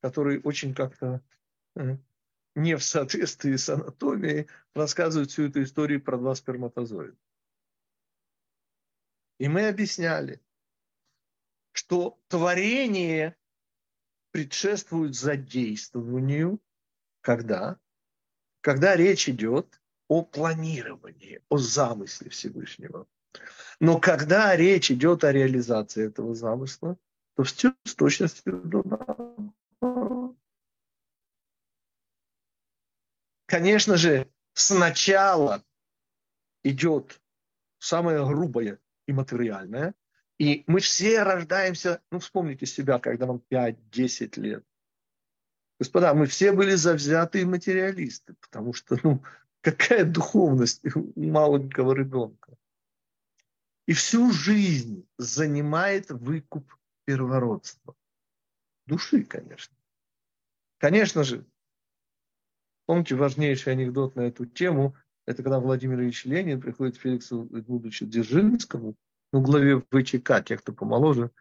который 0.01 0.41
очень 0.43 0.73
как-то 0.73 1.21
э, 1.75 1.97
не 2.55 2.75
в 2.75 2.83
соответствии 2.83 3.55
с 3.55 3.69
анатомией 3.69 4.47
рассказывает 4.73 5.29
всю 5.29 5.47
эту 5.47 5.63
историю 5.63 6.01
про 6.01 6.17
два 6.17 6.33
сперматозоида. 6.33 7.17
И 9.37 9.47
мы 9.47 9.67
объясняли, 9.67 10.41
что 11.71 12.19
творение 12.27 13.35
предшествует 14.31 15.15
задействованию, 15.15 16.59
когда? 17.21 17.77
Когда 18.61 18.95
речь 18.95 19.29
идет 19.29 19.81
о 20.07 20.23
планировании, 20.23 21.41
о 21.49 21.57
замысле 21.57 22.29
Всевышнего. 22.29 23.07
Но 23.79 23.99
когда 23.99 24.55
речь 24.55 24.91
идет 24.91 25.23
о 25.23 25.31
реализации 25.31 26.05
этого 26.07 26.35
замысла, 26.35 26.97
то 27.35 27.43
все 27.43 27.73
с 27.85 27.95
точностью 27.95 28.61
до 28.63 30.35
Конечно 33.45 33.97
же, 33.97 34.29
сначала 34.53 35.63
идет 36.63 37.21
самое 37.79 38.25
грубое 38.25 38.79
и 39.07 39.13
материальное, 39.13 39.93
и 40.41 40.63
мы 40.65 40.79
все 40.79 41.21
рождаемся, 41.21 42.01
ну, 42.09 42.17
вспомните 42.17 42.65
себя, 42.65 42.97
когда 42.97 43.27
вам 43.27 43.43
5-10 43.51 44.39
лет. 44.39 44.65
Господа, 45.79 46.15
мы 46.15 46.25
все 46.25 46.51
были 46.51 46.73
завзятые 46.73 47.45
материалисты, 47.45 48.33
потому 48.41 48.73
что, 48.73 48.97
ну, 49.03 49.23
какая 49.61 50.03
духовность 50.03 50.83
у 50.95 51.13
маленького 51.15 51.93
ребенка. 51.93 52.57
И 53.85 53.93
всю 53.93 54.31
жизнь 54.31 55.07
занимает 55.19 56.09
выкуп 56.09 56.75
первородства. 57.05 57.95
Души, 58.87 59.23
конечно. 59.23 59.77
Конечно 60.79 61.23
же, 61.23 61.45
помните 62.87 63.13
важнейший 63.13 63.73
анекдот 63.73 64.15
на 64.15 64.21
эту 64.21 64.47
тему, 64.47 64.95
это 65.27 65.43
когда 65.43 65.59
Владимир 65.59 65.99
Ильич 65.99 66.25
Ленин 66.25 66.59
приходит 66.59 66.97
к 66.97 67.01
Феликсу 67.01 67.47
Эдмундовичу 67.55 68.07
Дзержинскому, 68.07 68.95
ну, 69.31 69.41
главе 69.41 69.81
ВЧК, 69.91 70.43
тех, 70.43 70.61
кто 70.61 70.73
помоложе, 70.73 71.31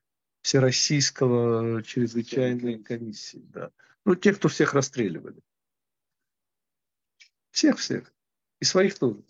Всероссийского 0.43 1.83
чрезвычайной 1.83 2.83
комиссии. 2.83 3.43
Да. 3.45 3.71
Ну, 4.05 4.15
тех, 4.15 4.39
кто 4.39 4.49
всех 4.49 4.75
расстреливали. 4.75 5.41
Всех-всех. 7.51 8.13
И 8.61 8.65
своих 8.65 8.99
тоже. 8.99 9.23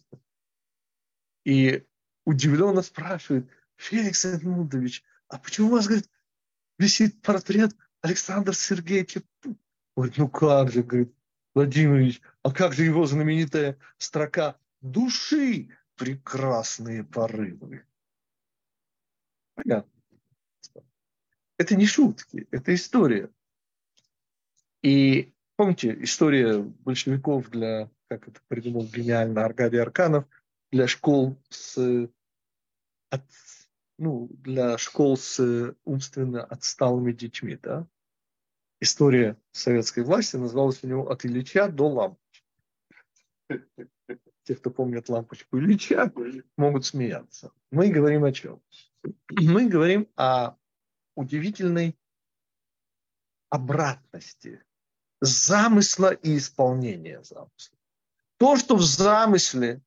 И 1.45 1.85
удивленно 2.25 2.83
спрашивает, 2.83 3.49
Феликс 3.77 4.25
Эдмундович, 4.25 5.03
а 5.29 5.39
почему 5.39 5.69
у 5.69 5.71
вас, 5.71 5.87
говорит, 5.87 6.09
висит 6.79 7.23
портрет 7.23 7.75
Александра 8.03 8.53
Сергеевича? 8.53 9.23
Говорит, 9.97 10.19
ну 10.19 10.29
как 10.29 10.71
же, 10.71 10.83
говорит, 10.83 11.15
Владимирович, 11.55 12.21
а 12.43 12.53
как 12.53 12.75
же 12.75 12.85
его 12.85 13.07
знаменитая 13.07 13.79
строка 13.99 14.59
«Души 14.81 15.71
прекрасные 15.97 17.05
порывы». 17.05 17.85
Понятно. 19.55 19.91
Это 21.59 21.77
не 21.77 21.87
шутки, 21.87 22.49
это 22.51 22.75
история. 22.75 23.31
И 24.83 25.35
помните, 25.57 25.97
история 26.03 26.59
большевиков 26.59 27.51
для, 27.51 27.91
как 28.09 28.29
это 28.29 28.41
придумал 28.49 28.87
гениально 28.87 29.45
Аркадий 29.45 29.77
Арканов, 29.77 30.25
для 30.73 30.87
школ 30.87 31.37
с, 31.51 32.09
от, 33.11 33.23
ну, 33.99 34.29
для 34.31 34.79
школ 34.79 35.17
с 35.19 35.75
умственно 35.85 36.45
отсталыми 36.45 37.13
детьми, 37.13 37.59
да? 37.61 37.87
История 38.81 39.37
советской 39.53 40.03
власти 40.03 40.37
называлась 40.37 40.83
у 40.83 40.87
него 40.87 41.11
«От 41.11 41.27
Ильича 41.27 41.69
до 41.69 41.89
лампочки». 41.89 42.47
Те, 44.45 44.55
кто 44.55 44.71
помнит 44.71 45.11
лампочку 45.11 45.59
Ильича, 45.59 46.11
могут 46.57 46.87
смеяться. 46.87 47.53
Мы 47.71 47.91
говорим 47.91 48.25
о 48.25 48.33
чем? 48.33 48.63
Мы 49.31 49.69
говорим 49.69 50.09
о 50.17 50.57
удивительной 51.15 51.97
обратности 53.49 54.63
замысла 55.21 56.13
и 56.13 56.39
исполнения 56.39 57.23
замысла. 57.23 57.79
То, 58.39 58.57
что 58.57 58.77
в 58.77 58.83
замысле, 58.83 59.83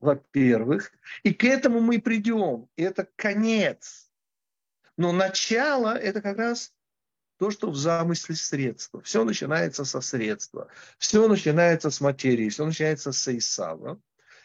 во-первых, 0.00 0.92
и 1.22 1.34
к 1.34 1.44
этому 1.44 1.80
мы 1.80 2.00
придем, 2.00 2.68
и 2.76 2.82
это 2.82 3.06
конец. 3.16 4.10
Но 4.96 5.12
начало– 5.12 5.96
это 5.98 6.22
как 6.22 6.38
раз 6.38 6.72
то, 7.36 7.50
что 7.50 7.70
в 7.70 7.76
замысле 7.76 8.36
средства. 8.36 9.02
Все 9.02 9.24
начинается 9.24 9.84
со 9.84 10.00
средства, 10.00 10.68
все 10.98 11.28
начинается 11.28 11.90
с 11.90 12.00
материи, 12.00 12.48
все 12.48 12.64
начинается 12.64 13.12
с 13.12 13.36
Исава. 13.36 14.00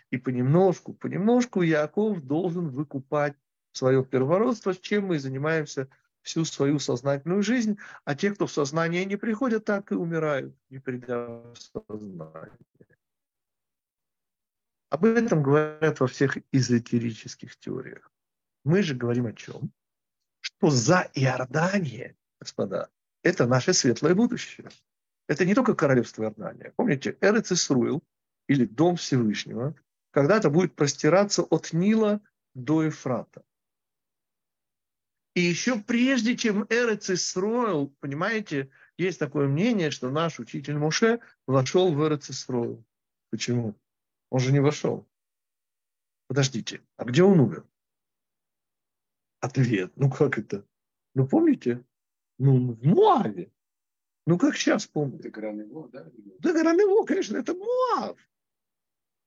И 0.10 0.18
понемножку, 0.18 0.94
понемножку 0.94 1.62
Яков 1.62 2.22
должен 2.26 2.70
выкупать 2.70 3.36
свое 3.80 4.04
первородство, 4.04 4.76
чем 4.76 5.08
мы 5.08 5.20
занимаемся 5.20 5.88
всю 6.22 6.46
свою 6.46 6.80
сознательную 6.80 7.42
жизнь, 7.44 7.78
а 8.04 8.16
те, 8.16 8.32
кто 8.32 8.46
в 8.46 8.52
сознание 8.52 9.06
не 9.06 9.16
приходят, 9.16 9.66
так 9.66 9.92
и 9.92 9.96
умирают, 9.96 10.54
не 10.70 10.80
придя 10.80 11.28
в 11.28 11.56
сознание. 11.56 12.58
Об 14.90 15.06
этом 15.06 15.44
говорят 15.44 16.00
во 16.00 16.08
всех 16.08 16.38
эзотерических 16.52 17.56
теориях. 17.58 18.12
Мы 18.66 18.84
же 18.84 18.96
говорим 18.96 19.28
о 19.28 19.34
чем? 19.34 19.72
Что 20.42 20.70
за 20.70 21.10
Иордания, 21.14 22.16
господа, 22.40 22.90
это 23.24 23.46
наше 23.46 23.74
светлое 23.74 24.16
будущее. 24.16 24.70
Это 25.28 25.46
не 25.46 25.56
только 25.56 25.74
королевство 25.74 26.24
Иордания. 26.24 26.74
Помните, 26.76 27.18
Эрец 27.22 27.52
Исруил, 27.52 28.04
или 28.48 28.66
Дом 28.66 28.96
Всевышнего, 28.96 29.76
когда-то 30.12 30.50
будет 30.50 30.76
простираться 30.76 31.44
от 31.44 31.72
Нила 31.72 32.20
до 32.56 32.84
Ефрата. 32.84 33.44
И 35.40 35.42
еще 35.42 35.80
прежде, 35.80 36.36
чем 36.36 36.66
Эрец 36.70 37.10
Исроил, 37.10 37.96
понимаете, 38.02 38.70
есть 38.98 39.20
такое 39.20 39.48
мнение, 39.48 39.90
что 39.90 40.10
наш 40.10 40.38
учитель 40.38 40.78
Муше 40.78 41.22
вошел 41.48 41.94
в 41.94 42.06
Эрец 42.06 42.30
Исроил. 42.30 42.86
Почему? 43.30 43.80
Он 44.30 44.42
же 44.42 44.52
не 44.52 44.60
вошел. 44.60 45.08
Подождите, 46.28 46.82
а 46.98 47.06
где 47.06 47.24
он 47.24 47.40
умер? 47.40 47.66
Ответ. 49.40 49.94
Ну 49.96 50.12
как 50.12 50.38
это? 50.38 50.68
Ну 51.16 51.26
помните? 51.26 51.86
Ну 52.38 52.74
в 52.74 52.86
Муаве. 52.86 53.50
Ну 54.26 54.38
как 54.38 54.58
сейчас 54.58 54.88
помню? 54.88 55.20
Это 55.20 55.30
Гранево, 55.30 55.88
да? 55.88 56.12
Да 56.40 56.52
Гранево, 56.52 57.06
конечно, 57.06 57.38
это 57.38 57.54
Муав. 57.54 58.18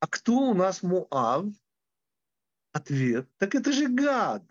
А 0.01 0.07
кто 0.09 0.51
у 0.51 0.53
нас 0.53 0.83
Муав? 0.83 1.46
Ответ. 2.72 3.31
Так 3.38 3.55
это 3.55 3.72
же 3.72 3.88
Гад. 3.88 4.44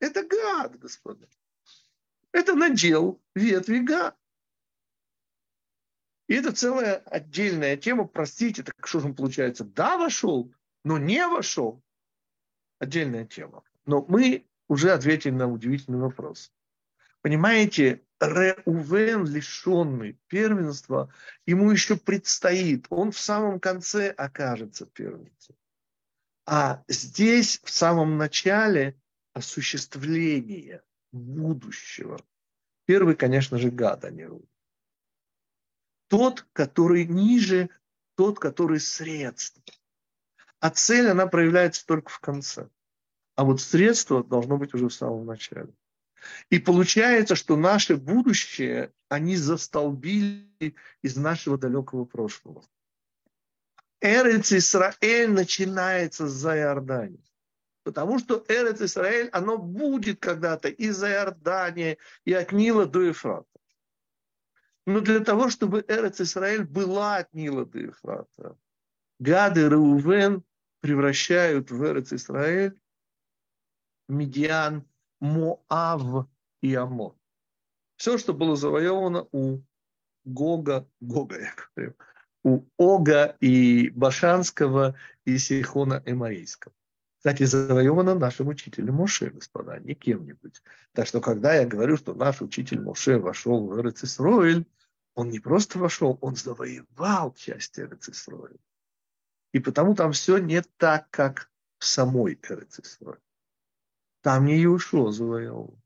Это 0.00 0.24
гад, 0.24 0.78
господа. 0.78 1.28
Это 2.32 2.54
надел 2.54 3.20
ветви 3.34 3.78
гад. 3.78 4.16
И 6.28 6.34
это 6.34 6.52
целая 6.52 6.96
отдельная 7.06 7.76
тема. 7.76 8.06
Простите, 8.06 8.62
так 8.62 8.86
что 8.86 9.00
же 9.00 9.12
получается? 9.12 9.64
Да, 9.64 9.96
вошел, 9.96 10.52
но 10.84 10.98
не 10.98 11.26
вошел. 11.26 11.82
Отдельная 12.78 13.24
тема. 13.24 13.64
Но 13.86 14.04
мы 14.08 14.46
уже 14.68 14.92
ответили 14.92 15.32
на 15.32 15.50
удивительный 15.50 15.98
вопрос. 15.98 16.52
Понимаете, 17.22 18.02
Реувен, 18.20 19.26
лишенный 19.26 20.18
первенства, 20.26 21.12
ему 21.46 21.70
еще 21.70 21.96
предстоит. 21.96 22.86
Он 22.90 23.10
в 23.10 23.18
самом 23.18 23.58
конце 23.58 24.10
окажется 24.10 24.86
первенцем. 24.86 25.56
А 26.46 26.82
здесь, 26.88 27.60
в 27.64 27.70
самом 27.70 28.16
начале, 28.16 29.00
осуществление 29.38 30.82
будущего. 31.12 32.20
Первый, 32.84 33.16
конечно 33.16 33.58
же, 33.58 33.70
гад, 33.70 34.04
а 34.04 34.10
не 34.10 34.24
Рувен. 34.24 34.48
Тот, 36.08 36.46
который 36.52 37.06
ниже, 37.06 37.70
тот, 38.14 38.38
который 38.38 38.80
средство. 38.80 39.62
А 40.60 40.70
цель, 40.70 41.08
она 41.08 41.26
проявляется 41.26 41.86
только 41.86 42.10
в 42.10 42.18
конце. 42.18 42.68
А 43.36 43.44
вот 43.44 43.60
средство 43.60 44.24
должно 44.24 44.56
быть 44.56 44.74
уже 44.74 44.88
в 44.88 44.94
самом 44.94 45.26
начале. 45.26 45.72
И 46.50 46.58
получается, 46.58 47.36
что 47.36 47.56
наше 47.56 47.96
будущее 47.96 48.92
они 49.08 49.36
застолбили 49.36 50.74
из 51.02 51.16
нашего 51.16 51.56
далекого 51.56 52.04
прошлого. 52.04 52.64
Эрец 54.00 54.52
Исраэль 54.52 55.30
начинается 55.30 56.26
за 56.26 56.56
Иордания. 56.56 57.22
Потому 57.88 58.18
что 58.18 58.44
Эрец 58.48 58.82
Исраэль, 58.82 59.30
оно 59.30 59.56
будет 59.56 60.20
когда-то 60.20 60.68
из-за 60.68 61.08
Иордания 61.08 61.96
и 62.26 62.34
от 62.34 62.52
Нила 62.52 62.84
до 62.84 63.00
Ефрата. 63.00 63.48
Но 64.84 65.00
для 65.00 65.20
того, 65.20 65.48
чтобы 65.48 65.86
Эрец 65.88 66.20
Исраэль 66.20 66.64
была 66.64 67.16
от 67.16 67.32
Нила 67.32 67.64
до 67.64 67.78
Ефрата, 67.78 68.58
Гады 69.18 69.62
и 69.62 69.68
Реувен 69.70 70.44
превращают 70.80 71.70
в 71.70 71.82
Эрец 71.82 72.12
Исраэль 72.12 72.78
Медиан, 74.06 74.86
Моав 75.18 76.28
и 76.60 76.74
Амон. 76.74 77.16
Все, 77.96 78.18
что 78.18 78.34
было 78.34 78.54
завоевано 78.54 79.26
у 79.32 79.62
Гога, 80.26 80.86
Гога, 81.00 81.40
я 81.40 81.54
говорю, 81.74 81.94
у 82.44 82.66
Ога 82.76 83.34
и 83.40 83.88
Башанского 83.88 84.94
и 85.24 85.38
Сихона 85.38 86.02
Эморийского. 86.04 86.74
Кстати, 87.28 87.42
завоевано 87.42 88.14
нашим 88.14 88.48
учителем 88.48 88.94
Моше, 88.94 89.28
господа, 89.28 89.78
не 89.80 89.94
кем-нибудь. 89.94 90.62
Так 90.92 91.06
что, 91.06 91.20
когда 91.20 91.52
я 91.56 91.66
говорю, 91.66 91.98
что 91.98 92.14
наш 92.14 92.40
учитель 92.40 92.80
Моше 92.80 93.18
вошел 93.18 93.66
в 93.66 93.78
Эрцисроиль, 93.78 94.66
он 95.14 95.28
не 95.28 95.38
просто 95.38 95.78
вошел, 95.78 96.16
он 96.22 96.36
завоевал 96.36 97.34
часть 97.34 97.78
Эрцисроиль. 97.78 98.58
И 99.52 99.58
потому 99.60 99.94
там 99.94 100.12
все 100.12 100.38
не 100.38 100.62
так, 100.78 101.10
как 101.10 101.50
в 101.76 101.84
самой 101.84 102.40
Эрцисроиль. 102.42 103.20
Там 104.22 104.46
не 104.46 104.56
Иешуа 104.56 105.12
завоевал. 105.12 105.78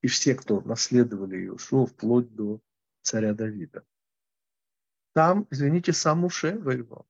И 0.00 0.06
все, 0.06 0.34
кто 0.34 0.62
наследовали 0.62 1.36
Иешуа, 1.36 1.84
вплоть 1.84 2.34
до 2.34 2.62
царя 3.02 3.34
Давида. 3.34 3.84
Там, 5.12 5.46
извините, 5.50 5.92
сам 5.92 6.20
Муше 6.20 6.58
воевал. 6.58 7.06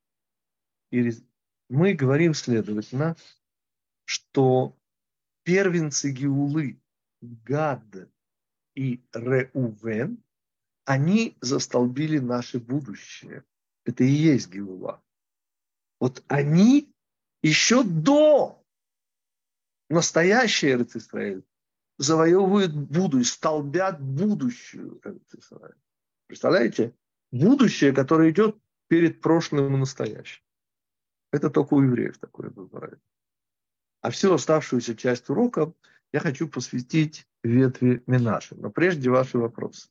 И 0.91 1.13
мы 1.69 1.95
говорим, 1.95 2.35
следовательно, 2.35 3.17
что 4.05 4.77
первенцы 5.43 6.11
Геулы, 6.11 6.81
Гад 7.21 7.85
и 8.75 9.03
Реувен, 9.13 10.23
они 10.85 11.37
застолбили 11.41 12.19
наше 12.19 12.59
будущее. 12.59 13.45
Это 13.85 14.05
и 14.05 14.11
есть 14.11 14.51
Геула. 14.51 15.03
Вот 16.01 16.25
они 16.29 16.95
еще 17.43 17.83
до 17.83 18.65
настоящий 19.91 20.69
Эрец 20.69 20.97
Исраэль 20.97 21.45
завоевывают 21.99 22.75
будущее, 22.75 23.33
столбят 23.33 24.01
будущую 24.01 25.01
Эрец 25.05 25.35
Исраэль. 25.35 25.75
Представляете? 26.27 26.95
Будущее, 27.31 27.93
которое 27.93 28.31
идет 28.31 28.57
перед 28.87 29.21
прошлым 29.21 29.75
и 29.75 29.79
настоящим. 29.79 30.43
Это 31.31 31.51
только 31.51 31.75
у 31.75 31.83
евреев 31.83 32.19
такое 32.19 32.51
бывает. 32.51 33.01
А 34.01 34.11
всю 34.11 34.33
оставшуюся 34.33 34.97
часть 34.97 35.29
урока 35.29 35.73
я 36.13 36.21
хочу 36.21 36.49
посвятить 36.49 37.27
ветви 37.43 38.03
Минаши. 38.07 38.55
Но 38.55 38.71
прежде 38.71 39.11
ваши 39.11 39.39
вопросы. 39.39 39.89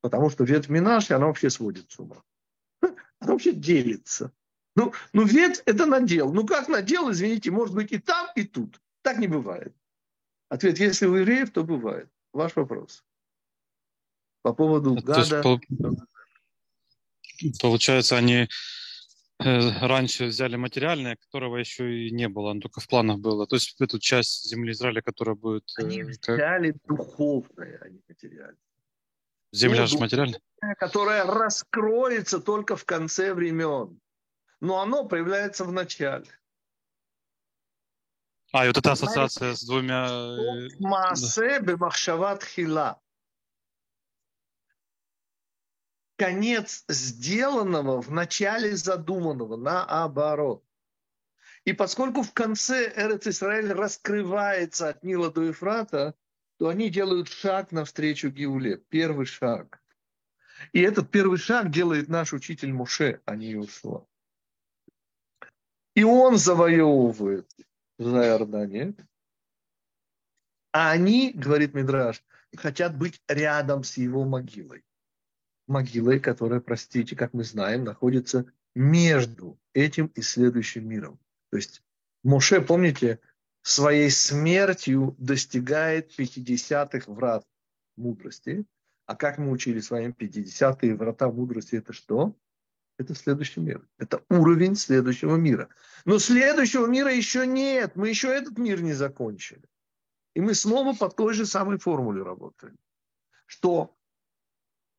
Потому 0.00 0.30
что 0.30 0.44
ветвь 0.44 0.68
Минаши, 0.68 1.14
она 1.14 1.26
вообще 1.26 1.48
сводит 1.48 1.90
с 1.90 1.98
ума. 1.98 2.22
Она 3.20 3.32
вообще 3.32 3.52
делится. 3.52 4.32
Ну, 4.74 4.92
ну 5.12 5.24
ветвь– 5.24 5.62
это 5.64 5.86
надел. 5.86 6.32
Ну, 6.32 6.44
как 6.44 6.68
надел, 6.68 7.10
извините, 7.10 7.50
может 7.50 7.74
быть 7.74 7.92
и 7.92 7.98
там, 7.98 8.28
и 8.34 8.44
тут. 8.44 8.80
Так 9.02 9.18
не 9.18 9.28
бывает. 9.28 9.74
Ответ, 10.48 10.78
если 10.78 11.06
у 11.06 11.14
евреев, 11.14 11.50
то 11.50 11.62
бывает. 11.62 12.10
Ваш 12.32 12.56
вопрос. 12.56 13.04
По 14.42 14.52
поводу 14.52 14.96
то 14.96 15.02
гада. 15.02 15.60
Есть, 17.38 17.60
получается, 17.60 18.16
они 18.16 18.48
раньше 19.80 20.26
взяли 20.26 20.56
материальное, 20.56 21.16
которого 21.16 21.56
еще 21.56 22.06
и 22.06 22.10
не 22.10 22.28
было, 22.28 22.50
оно 22.50 22.60
только 22.60 22.80
в 22.80 22.88
планах 22.88 23.18
было. 23.18 23.46
То 23.46 23.56
есть 23.56 23.80
эту 23.80 23.98
часть 23.98 24.48
земли 24.48 24.72
Израиля, 24.72 25.02
которая 25.02 25.34
будет... 25.34 25.64
Э, 25.78 25.84
они 25.84 26.02
взяли 26.02 26.72
как... 26.72 26.82
духовное, 26.84 27.78
а 27.82 27.88
не 27.88 28.00
материальное. 28.08 28.56
Земля 29.52 29.82
ну, 29.82 29.86
же 29.86 29.98
материальная? 29.98 30.40
Которая 30.78 31.24
раскроется 31.24 32.40
только 32.40 32.76
в 32.76 32.84
конце 32.84 33.34
времен. 33.34 34.00
Но 34.60 34.80
оно 34.80 35.04
проявляется 35.04 35.64
в 35.64 35.72
начале. 35.72 36.26
А, 38.52 38.64
и 38.64 38.68
вот 38.68 38.78
эта 38.78 38.92
ассоциация 38.92 39.54
с 39.54 39.64
двумя... 39.64 40.06
Э, 40.08 40.68
Маасе 40.78 41.60
бемахшават 41.60 42.44
хила. 42.44 43.01
Конец 46.22 46.84
сделанного 46.86 48.00
в 48.00 48.12
начале 48.12 48.76
задуманного, 48.76 49.56
наоборот. 49.56 50.64
И 51.64 51.72
поскольку 51.72 52.22
в 52.22 52.32
конце 52.32 52.92
Эрец 52.94 53.26
Израиль 53.26 53.72
раскрывается 53.72 54.90
от 54.90 55.02
Нила 55.02 55.32
до 55.32 55.42
Ефрата, 55.42 56.14
то 56.58 56.68
они 56.68 56.90
делают 56.90 57.26
шаг 57.26 57.72
навстречу 57.72 58.28
Гиуле, 58.28 58.76
первый 58.76 59.26
шаг. 59.26 59.82
И 60.72 60.80
этот 60.80 61.10
первый 61.10 61.38
шаг 61.38 61.72
делает 61.72 62.08
наш 62.08 62.32
учитель 62.32 62.72
Муше, 62.72 63.20
а 63.24 63.34
не 63.34 63.54
Иошуа. 63.54 64.06
И 65.96 66.04
он 66.04 66.36
завоевывает 66.36 67.50
за 67.98 68.26
Иордания. 68.26 68.94
А 70.70 70.92
они, 70.92 71.32
говорит 71.32 71.74
Мидраш, 71.74 72.22
хотят 72.56 72.96
быть 72.96 73.20
рядом 73.26 73.82
с 73.82 73.96
его 73.96 74.24
могилой. 74.24 74.84
Могилой, 75.66 76.20
которая, 76.20 76.60
простите, 76.60 77.16
как 77.16 77.32
мы 77.32 77.44
знаем, 77.44 77.84
находится 77.84 78.46
между 78.74 79.58
этим 79.72 80.06
и 80.14 80.22
следующим 80.22 80.88
миром. 80.88 81.18
То 81.50 81.56
есть 81.56 81.82
Моше, 82.22 82.60
помните, 82.60 83.20
своей 83.62 84.10
смертью 84.10 85.14
достигает 85.18 86.18
50-х 86.18 87.10
врат 87.12 87.44
мудрости. 87.96 88.64
А 89.06 89.16
как 89.16 89.38
мы 89.38 89.50
учили 89.50 89.80
с 89.80 89.90
вами 89.90 90.14
50-е 90.16 90.94
врата 90.94 91.30
мудрости, 91.30 91.76
это 91.76 91.92
что? 91.92 92.36
Это 92.98 93.14
следующий 93.14 93.60
мир. 93.60 93.86
Это 93.98 94.22
уровень 94.30 94.76
следующего 94.76 95.36
мира. 95.36 95.68
Но 96.04 96.18
следующего 96.18 96.86
мира 96.86 97.12
еще 97.12 97.46
нет. 97.46 97.96
Мы 97.96 98.08
еще 98.08 98.28
этот 98.28 98.58
мир 98.58 98.80
не 98.80 98.92
закончили. 98.92 99.62
И 100.34 100.40
мы 100.40 100.54
снова 100.54 100.94
по 100.94 101.08
той 101.08 101.34
же 101.34 101.46
самой 101.46 101.78
формуле 101.78 102.22
работаем. 102.22 102.78
Что 103.46 103.96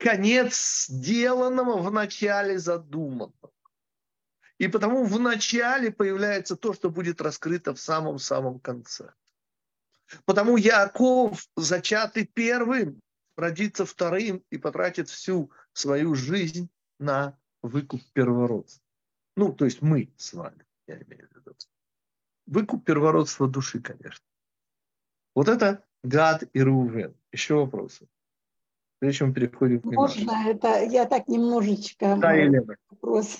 конец 0.03 0.87
сделанного 0.89 1.81
в 1.81 1.89
начале 1.89 2.59
задуманного. 2.59 3.53
И 4.57 4.67
потому 4.67 5.05
в 5.05 5.17
начале 5.17 5.91
появляется 5.91 6.57
то, 6.57 6.73
что 6.73 6.89
будет 6.89 7.21
раскрыто 7.21 7.73
в 7.73 7.79
самом-самом 7.79 8.59
конце. 8.59 9.13
Потому 10.25 10.57
Яков, 10.57 11.47
зачатый 11.55 12.25
первым, 12.25 12.99
родится 13.37 13.85
вторым 13.85 14.43
и 14.49 14.57
потратит 14.57 15.07
всю 15.09 15.51
свою 15.71 16.15
жизнь 16.15 16.69
на 16.99 17.39
выкуп 17.61 18.01
первородства. 18.11 18.83
Ну, 19.37 19.53
то 19.53 19.63
есть 19.63 19.81
мы 19.81 20.13
с 20.17 20.33
вами, 20.33 20.65
я 20.85 21.01
имею 21.01 21.29
в 21.29 21.35
виду. 21.35 21.55
Выкуп 22.45 22.83
первородства 22.83 23.47
души, 23.47 23.79
конечно. 23.81 24.25
Вот 25.33 25.47
это 25.47 25.85
Гад 26.03 26.43
и 26.51 26.61
Рувен. 26.61 27.15
Еще 27.31 27.55
вопросы? 27.55 28.07
Прежде 29.03 29.17
чем 29.17 29.33
переходим 29.33 29.81
к 29.81 29.85
Можно, 29.91 30.31
это 30.47 30.81
я 30.81 31.03
так 31.03 31.27
немножечко 31.27 32.15
да, 32.21 32.31
Елена. 32.31 32.77
вопрос. 32.89 33.37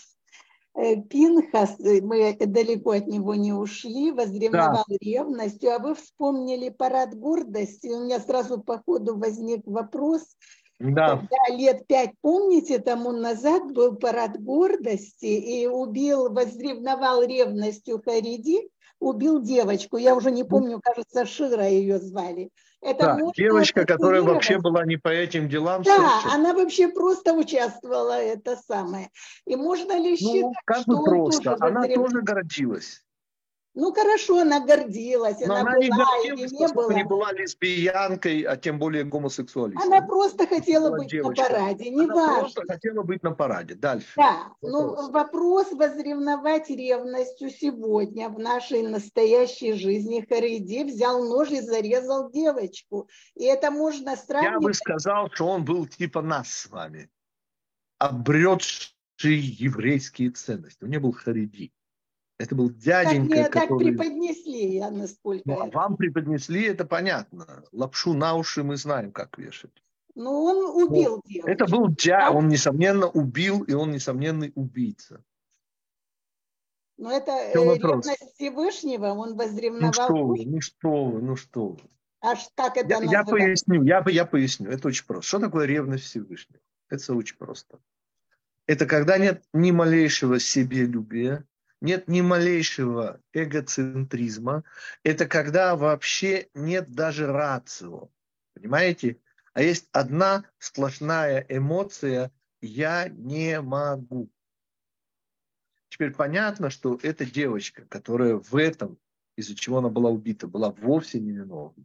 Э, 0.75 0.97
Пинхас, 0.97 1.79
э, 1.79 2.01
мы 2.01 2.35
далеко 2.37 2.91
от 2.91 3.07
него 3.07 3.33
не 3.35 3.53
ушли, 3.53 4.11
возревновал 4.11 4.83
да. 4.85 4.97
ревностью, 4.99 5.73
а 5.73 5.79
вы 5.79 5.95
вспомнили 5.95 6.67
парад 6.67 7.15
гордости, 7.15 7.87
у 7.87 8.03
меня 8.03 8.19
сразу 8.19 8.59
по 8.61 8.83
ходу 8.85 9.17
возник 9.17 9.61
вопрос, 9.65 10.35
да. 10.79 11.15
Когда 11.15 11.55
лет 11.55 11.87
пять, 11.87 12.11
помните, 12.19 12.79
тому 12.79 13.13
назад 13.13 13.71
был 13.71 13.95
парад 13.95 14.43
гордости 14.43 15.27
и 15.27 15.65
убил, 15.65 16.29
возревновал 16.33 17.23
ревностью 17.23 18.01
Хариди, 18.03 18.69
убил 18.99 19.41
девочку. 19.41 19.95
Я 19.95 20.13
уже 20.13 20.29
не 20.29 20.43
помню, 20.43 20.81
кажется, 20.83 21.25
Шира 21.25 21.69
ее 21.69 21.99
звали. 21.99 22.49
Это 22.83 23.17
да, 23.17 23.19
девочка, 23.35 23.85
которая 23.85 24.21
вообще 24.21 24.59
была 24.59 24.85
не 24.85 24.97
по 24.97 25.07
этим 25.07 25.47
делам. 25.47 25.83
Да, 25.83 25.95
совершенно. 25.95 26.33
она 26.33 26.53
вообще 26.53 26.89
просто 26.89 27.33
участвовала, 27.33 28.21
это 28.21 28.57
самое. 28.57 29.09
И 29.45 29.55
можно 29.55 29.93
ли 29.97 30.11
ну, 30.11 30.17
считать, 30.17 30.53
как 30.65 30.77
что 30.81 31.03
просто? 31.03 31.57
Она 31.59 31.81
возрев... 31.81 31.95
тоже 31.95 32.21
гордилась. 32.21 33.02
Ну 33.75 33.91
хорошо, 33.91 34.41
она 34.41 34.59
гордилась, 34.59 35.39
Но 35.39 35.55
она, 35.55 35.71
она 35.71 35.79
не 35.79 35.89
была 35.89 36.05
гордилась, 36.05 36.51
или 36.51 36.59
не 36.59 36.73
была. 36.73 36.93
не 36.93 37.03
была 37.03 37.31
лесбиянкой, 37.31 38.41
а 38.41 38.55
тем 38.55 38.77
более 38.77 39.03
гомосексуалисткой. 39.03 39.87
Она 39.87 40.05
просто 40.05 40.45
хотела 40.45 40.89
она 40.89 40.97
быть 40.97 41.09
девочка. 41.09 41.41
на 41.41 41.49
параде, 41.49 41.89
не 41.89 42.03
она 42.03 42.13
важно. 42.13 42.39
просто 42.41 42.61
хотела 42.67 43.01
быть 43.01 43.23
на 43.23 43.31
параде. 43.31 43.73
Дальше. 43.73 44.13
Да, 44.15 44.53
вопрос. 44.61 44.71
ну 44.71 45.11
вопрос 45.11 45.71
возревновать 45.71 46.69
ревностью 46.69 47.49
сегодня 47.49 48.29
в 48.29 48.37
нашей 48.37 48.83
настоящей 48.83 49.73
жизни. 49.73 50.23
Хариди 50.29 50.83
взял 50.83 51.23
нож 51.27 51.49
и 51.49 51.61
зарезал 51.61 52.29
девочку. 52.29 53.09
И 53.33 53.43
это 53.43 53.71
можно 53.71 54.15
сравнить. 54.15 54.51
Я 54.51 54.59
бы 54.59 54.73
сказал, 54.75 55.31
что 55.31 55.47
он 55.47 55.65
был 55.65 55.87
типа 55.87 56.21
нас 56.21 56.47
с 56.49 56.69
вами, 56.69 57.09
обретший 57.97 58.91
еврейские 59.23 60.29
ценности. 60.29 60.83
Он 60.83 60.91
не 60.91 60.99
был 60.99 61.11
Хариди. 61.11 61.71
Это 62.39 62.55
был 62.55 62.69
дяденька, 62.69 63.43
так, 63.43 63.53
который... 63.53 63.95
Так 63.95 63.97
преподнесли, 63.97 64.75
я 64.75 64.89
насколько... 64.89 65.43
Ну, 65.45 65.61
а 65.61 65.65
вам 65.69 65.97
преподнесли, 65.97 66.63
это 66.63 66.85
понятно. 66.85 67.63
Лапшу 67.71 68.13
на 68.13 68.35
уши 68.35 68.63
мы 68.63 68.75
знаем, 68.75 69.11
как 69.11 69.37
вешать. 69.37 69.83
Ну, 70.15 70.43
он 70.43 70.83
убил 70.83 71.15
ну, 71.15 71.21
девочку. 71.25 71.49
Это 71.49 71.65
был 71.65 71.87
дядя, 71.89 72.31
он, 72.31 72.47
несомненно, 72.47 73.07
убил, 73.07 73.63
и 73.63 73.73
он, 73.73 73.91
несомненный 73.91 74.51
убийца. 74.55 75.23
Но 76.97 77.11
это 77.11 77.31
э, 77.31 77.53
ревность 77.53 78.33
Всевышнего, 78.35 79.07
он 79.07 79.35
возревновал... 79.35 79.87
Ну 79.87 79.93
что 79.93 80.25
вы, 80.25 80.45
ну 80.45 80.61
что 80.61 81.05
вы, 81.05 81.21
ну 81.21 81.35
что 81.35 81.67
вы. 81.69 81.79
А 82.21 82.35
как 82.55 82.77
это 82.77 83.03
я, 83.03 83.11
я 83.11 83.23
поясню, 83.23 83.83
я, 83.83 84.03
я 84.07 84.25
поясню, 84.25 84.69
это 84.69 84.87
очень 84.87 85.05
просто. 85.05 85.27
Что 85.27 85.39
такое 85.39 85.65
ревность 85.65 86.05
Всевышнего? 86.05 86.61
Это 86.89 87.13
очень 87.15 87.35
просто. 87.37 87.79
Это 88.65 88.85
когда 88.85 89.17
нет 89.17 89.43
ни 89.51 89.71
малейшего 89.71 90.39
себелюбия, 90.39 91.45
нет 91.83 92.07
ни 92.07 92.21
малейшего 92.21 93.21
эгоцентризма. 93.33 94.63
Это 95.03 95.27
когда 95.27 95.75
вообще 95.75 96.47
нет 96.53 96.89
даже 96.89 97.27
рацио. 97.27 98.09
Понимаете? 98.53 99.19
А 99.53 99.61
есть 99.61 99.89
одна 99.91 100.45
сплошная 100.57 101.45
эмоция 101.49 102.31
«я 102.61 103.09
не 103.09 103.61
могу». 103.61 104.31
Теперь 105.89 106.13
понятно, 106.13 106.69
что 106.69 106.97
эта 107.03 107.25
девочка, 107.25 107.85
которая 107.85 108.35
в 108.37 108.55
этом, 108.55 108.97
из-за 109.35 109.53
чего 109.53 109.79
она 109.79 109.89
была 109.89 110.09
убита, 110.09 110.47
была 110.47 110.71
вовсе 110.71 111.19
не 111.19 111.33
виновна. 111.33 111.83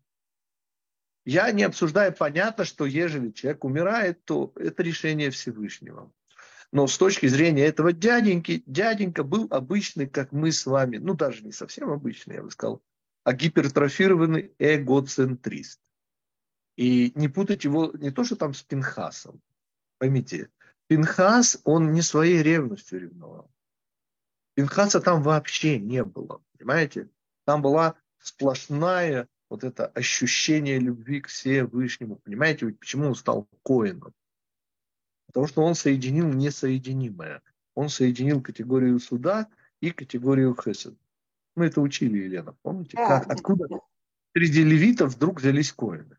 Я 1.26 1.50
не 1.50 1.64
обсуждаю, 1.64 2.14
понятно, 2.14 2.64
что 2.64 2.86
ежели 2.86 3.32
человек 3.32 3.64
умирает, 3.64 4.24
то 4.24 4.52
это 4.54 4.82
решение 4.84 5.30
Всевышнего. 5.30 6.10
Но 6.70 6.86
с 6.86 6.98
точки 6.98 7.26
зрения 7.26 7.64
этого 7.64 7.92
дяденьки, 7.92 8.62
дяденька 8.66 9.24
был 9.24 9.46
обычный, 9.50 10.06
как 10.06 10.32
мы 10.32 10.52
с 10.52 10.66
вами, 10.66 10.98
ну 10.98 11.14
даже 11.14 11.42
не 11.44 11.52
совсем 11.52 11.90
обычный, 11.90 12.36
я 12.36 12.42
бы 12.42 12.50
сказал, 12.50 12.82
а 13.24 13.32
гипертрофированный 13.32 14.52
эгоцентрист. 14.58 15.80
И 16.76 17.12
не 17.14 17.28
путать 17.28 17.64
его 17.64 17.90
не 17.94 18.10
то, 18.10 18.24
что 18.24 18.36
там 18.36 18.54
с 18.54 18.62
Пинхасом. 18.62 19.40
Поймите, 19.98 20.50
Пинхас, 20.88 21.60
он 21.64 21.92
не 21.92 22.02
своей 22.02 22.42
ревностью 22.42 23.00
ревновал. 23.00 23.50
Пинхаса 24.54 25.00
там 25.00 25.22
вообще 25.22 25.78
не 25.78 26.04
было, 26.04 26.42
понимаете? 26.56 27.08
Там 27.44 27.62
была 27.62 27.96
сплошная 28.18 29.28
вот 29.48 29.64
это 29.64 29.86
ощущение 29.86 30.78
любви 30.78 31.20
к 31.20 31.28
Всевышнему. 31.28 32.16
Понимаете, 32.16 32.68
почему 32.68 33.06
он 33.08 33.14
стал 33.14 33.48
коином? 33.62 34.12
Потому 35.28 35.46
что 35.46 35.62
он 35.62 35.74
соединил 35.74 36.28
несоединимое. 36.28 37.42
Он 37.74 37.88
соединил 37.88 38.42
категорию 38.42 38.98
суда 38.98 39.48
и 39.80 39.90
категорию 39.90 40.56
хесед. 40.60 40.98
Мы 41.54 41.66
это 41.66 41.80
учили, 41.80 42.18
Елена, 42.18 42.56
помните? 42.62 42.96
Как, 42.96 43.30
откуда 43.30 43.68
да. 43.68 43.78
среди 44.34 44.64
левитов 44.64 45.14
вдруг 45.14 45.40
взялись 45.40 45.72
коины? 45.72 46.18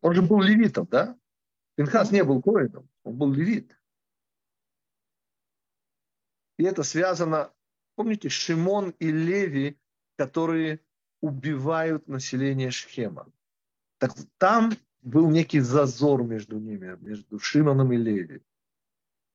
Он 0.00 0.14
же 0.14 0.22
был 0.22 0.40
левитом, 0.40 0.86
да? 0.86 1.18
Пинхас 1.74 2.12
не 2.12 2.22
был 2.24 2.40
коином, 2.40 2.88
он 3.04 3.16
был 3.16 3.32
левит. 3.32 3.78
И 6.56 6.64
это 6.64 6.82
связано, 6.82 7.52
помните, 7.94 8.28
Шимон 8.28 8.90
и 8.98 9.10
Леви, 9.10 9.78
которые 10.16 10.80
убивают 11.20 12.08
население 12.08 12.70
Шхема. 12.70 13.30
Так 13.98 14.12
там 14.38 14.72
был 15.02 15.30
некий 15.30 15.60
зазор 15.60 16.22
между 16.22 16.58
ними, 16.58 16.96
между 17.00 17.38
Шимоном 17.38 17.92
и 17.92 17.96
Леви. 17.96 18.42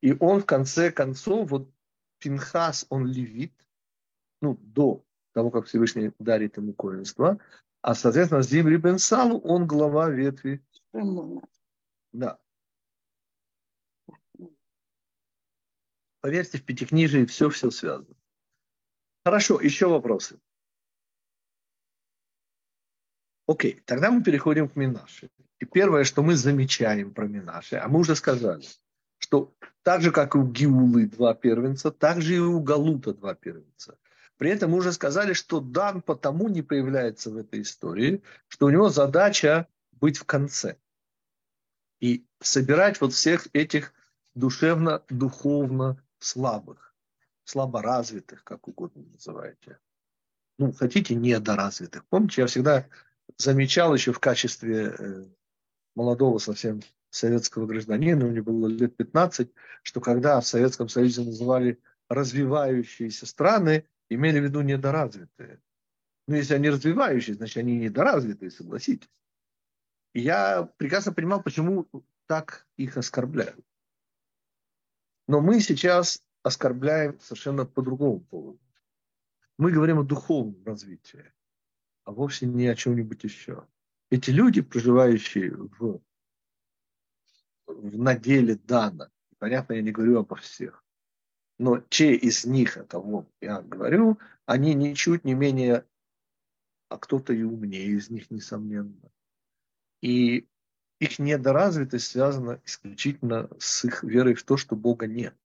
И 0.02 0.16
он 0.20 0.42
в 0.42 0.46
конце 0.46 0.92
концов, 0.92 1.50
вот 1.50 1.72
Пинхас, 2.20 2.86
он 2.90 3.06
левит, 3.06 3.54
ну, 4.42 4.56
до 4.56 5.06
того, 5.34 5.52
как 5.52 5.66
Всевышний 5.66 6.12
дарит 6.20 6.58
ему 6.58 6.74
коинство, 6.74 7.40
а, 7.82 7.96
соответственно, 7.96 8.42
Зимри 8.42 8.78
бен 8.78 8.98
Салу, 8.98 9.40
он 9.40 9.68
глава 9.68 10.10
ветви. 10.10 10.62
Да. 12.14 12.40
Поверьте, 16.22 16.58
в 16.58 16.64
Пятикнижии 16.64 17.26
все-все 17.26 17.72
связано. 17.72 18.16
Хорошо, 19.26 19.60
еще 19.60 19.88
вопросы. 19.88 20.40
Окей, 23.48 23.82
тогда 23.86 24.12
мы 24.12 24.24
переходим 24.24 24.70
к 24.70 24.76
Минаше. 24.76 25.30
И 25.64 25.66
первое, 25.66 26.04
что 26.04 26.24
мы 26.24 26.36
замечаем 26.36 27.14
про 27.14 27.26
Минаше, 27.26 27.78
а 27.78 27.88
мы 27.88 28.00
уже 28.00 28.18
сказали, 28.18 28.66
что 29.18 29.56
так 29.82 30.02
же, 30.02 30.12
как 30.12 30.36
и 30.36 30.38
у 30.38 30.46
Гиулы 30.46 31.06
два 31.06 31.34
первенца, 31.34 31.90
так 31.90 32.22
же 32.22 32.36
и 32.36 32.40
у 32.40 32.60
Галута 32.60 33.14
два 33.14 33.34
первенца. 33.34 33.98
При 34.36 34.50
этом 34.50 34.72
мы 34.72 34.80
уже 34.80 34.92
сказали, 34.92 35.32
что 35.32 35.62
Дан 35.62 36.02
потому 36.02 36.50
не 36.50 36.64
появляется 36.64 37.32
в 37.32 37.38
этой 37.38 37.62
истории, 37.62 38.22
что 38.50 38.66
у 38.66 38.72
него 38.72 38.90
задача 38.90 39.70
быть 39.94 40.18
в 40.18 40.26
конце. 40.26 40.76
И 42.02 42.26
собирать 42.42 43.00
вот 43.00 43.14
всех 43.14 43.48
этих 43.54 43.94
душевно-духовно 44.36 45.96
слабых, 46.20 46.94
слаборазвитых, 47.46 48.44
как 48.44 48.68
угодно 48.68 49.04
называете. 49.14 49.80
Ну, 50.60 50.74
хотите, 50.74 51.16
недоразвитых. 51.16 52.04
Помните, 52.10 52.42
я 52.42 52.48
всегда 52.48 52.86
замечал 53.38 53.94
еще 53.94 54.12
в 54.12 54.20
качестве 54.20 54.94
э, 55.00 55.26
молодого 55.96 56.38
совсем 56.38 56.82
советского 57.10 57.66
гражданина, 57.66 58.26
мне 58.26 58.42
было 58.42 58.68
лет 58.68 58.96
15, 58.98 59.52
что 59.84 60.02
когда 60.02 60.40
в 60.40 60.48
Советском 60.48 60.90
Союзе 60.90 61.24
называли 61.24 61.80
развивающиеся 62.10 63.26
страны, 63.26 63.86
имели 64.10 64.40
в 64.40 64.44
виду 64.44 64.62
недоразвитые. 64.62 65.62
Ну, 66.28 66.36
если 66.36 66.56
они 66.56 66.70
развивающие, 66.70 67.36
значит, 67.36 67.58
они 67.58 67.78
недоразвитые, 67.78 68.52
согласитесь. 68.52 69.10
И 70.14 70.22
я 70.22 70.64
прекрасно 70.78 71.12
понимал, 71.12 71.42
почему 71.42 71.88
так 72.28 72.68
их 72.78 72.98
оскорбляют. 72.98 73.66
Но 75.28 75.42
мы 75.42 75.60
сейчас 75.60 76.24
оскорбляем 76.44 77.20
совершенно 77.20 77.66
по 77.66 77.82
другому 77.82 78.20
поводу. 78.22 78.60
Мы 79.58 79.72
говорим 79.72 80.00
о 80.00 80.04
духовном 80.04 80.64
развитии, 80.66 81.32
а 82.06 82.12
вовсе 82.12 82.46
не 82.46 82.68
о 82.68 82.76
чем-нибудь 82.76 83.24
еще 83.24 83.68
эти 84.14 84.30
люди, 84.30 84.62
проживающие 84.62 85.52
в, 85.52 86.00
в 87.66 87.98
наделе 87.98 88.56
Дана, 88.56 89.10
понятно, 89.40 89.74
я 89.74 89.82
не 89.82 89.92
говорю 89.92 90.20
обо 90.20 90.36
всех, 90.36 90.86
но 91.58 91.80
те 91.80 92.14
из 92.14 92.46
них, 92.46 92.78
о 92.78 92.84
кого 92.84 93.28
я 93.42 93.64
говорю, 93.64 94.20
они 94.46 94.76
ничуть 94.76 95.24
не 95.24 95.34
менее, 95.34 95.88
а 96.90 97.00
кто-то 97.00 97.34
и 97.34 97.42
умнее 97.42 97.88
из 97.88 98.12
них, 98.12 98.30
несомненно. 98.30 99.10
И 100.02 100.48
их 101.00 101.18
недоразвитость 101.18 102.06
связана 102.06 102.62
исключительно 102.66 103.50
с 103.58 103.84
их 103.84 104.04
верой 104.04 104.36
в 104.36 104.44
то, 104.44 104.58
что 104.58 104.76
Бога 104.76 105.08
нет. 105.08 105.36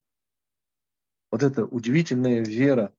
Вот 1.30 1.42
эта 1.42 1.64
удивительная 1.64 2.44
вера 2.44 2.92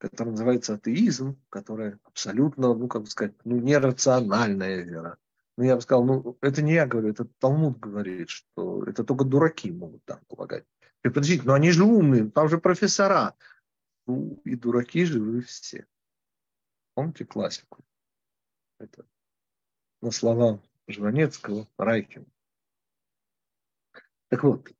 которая 0.00 0.32
называется 0.32 0.74
атеизм, 0.74 1.38
которая 1.50 1.98
абсолютно, 2.04 2.74
ну, 2.74 2.88
как 2.88 3.02
бы 3.02 3.06
сказать, 3.06 3.34
ну, 3.44 3.58
нерациональная 3.58 4.80
вера. 4.82 5.18
Ну, 5.58 5.64
я 5.64 5.76
бы 5.76 5.82
сказал, 5.82 6.04
ну, 6.04 6.38
это 6.40 6.62
не 6.62 6.72
я 6.72 6.86
говорю, 6.86 7.10
это 7.10 7.26
Талмуд 7.26 7.78
говорит, 7.78 8.30
что 8.30 8.82
это 8.84 9.04
только 9.04 9.24
дураки 9.24 9.70
могут 9.70 10.02
так 10.06 10.26
полагать. 10.26 10.64
И 11.04 11.08
подождите, 11.08 11.42
но 11.44 11.52
они 11.52 11.70
же 11.70 11.84
умные, 11.84 12.30
там 12.30 12.48
же 12.48 12.56
профессора. 12.56 13.36
Ну, 14.06 14.40
и 14.44 14.56
дураки 14.56 15.04
же 15.04 15.20
вы 15.20 15.42
все. 15.42 15.86
Помните 16.94 17.26
классику? 17.26 17.84
Это 18.78 19.04
на 20.00 20.10
слова 20.12 20.62
Жванецкого, 20.88 21.68
Райкина. 21.76 22.26
Так 24.28 24.44
вот, 24.44 24.72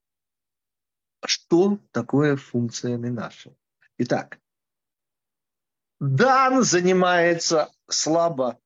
что 1.27 1.79
такое 1.91 2.37
функция 2.37 2.97
Минаша? 2.97 3.55
Итак, 3.99 4.41
Дан 6.01 6.63
занимается 6.63 7.71
слабо 7.87 8.59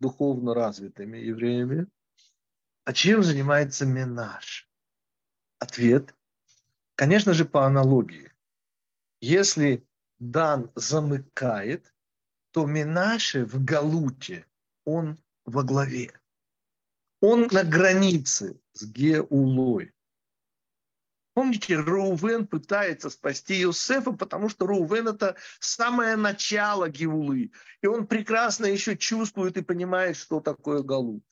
духовно 0.00 0.54
развитыми 0.54 1.18
евреями. 1.18 1.86
А 2.84 2.94
чем 2.94 3.22
занимается 3.22 3.84
Минаш? 3.84 4.66
Ответ, 5.58 6.14
конечно 6.94 7.34
же, 7.34 7.44
по 7.44 7.66
аналогии. 7.66 8.32
Если 9.20 9.86
Дан 10.18 10.70
замыкает, 10.74 11.92
то 12.52 12.64
Минаше 12.64 13.44
в 13.44 13.62
Галуте, 13.62 14.46
он 14.86 15.18
во 15.44 15.62
главе. 15.62 16.18
Он 17.20 17.48
на 17.50 17.64
границе 17.64 18.58
с 18.72 18.86
Геулой. 18.86 19.92
Помните, 21.36 21.76
Рувен 21.76 22.46
пытается 22.46 23.10
спасти 23.10 23.60
Иосифа, 23.60 24.12
потому 24.12 24.48
что 24.48 24.66
Рувен– 24.66 25.06
это 25.08 25.36
самое 25.60 26.16
начало 26.16 26.88
Геулы. 26.88 27.52
И 27.82 27.86
он 27.86 28.06
прекрасно 28.06 28.64
еще 28.64 28.96
чувствует 28.96 29.58
и 29.58 29.62
понимает, 29.62 30.16
что 30.16 30.40
такое 30.40 30.82
Галут. 30.82 31.22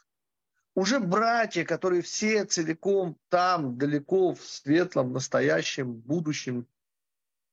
Уже 0.75 1.01
братья, 1.01 1.65
которые 1.65 2.03
все 2.03 2.45
целиком 2.45 3.17
там, 3.31 3.79
далеко, 3.79 4.35
в 4.35 4.43
светлом, 4.43 5.15
настоящем, 5.15 5.95
будущем, 5.95 6.67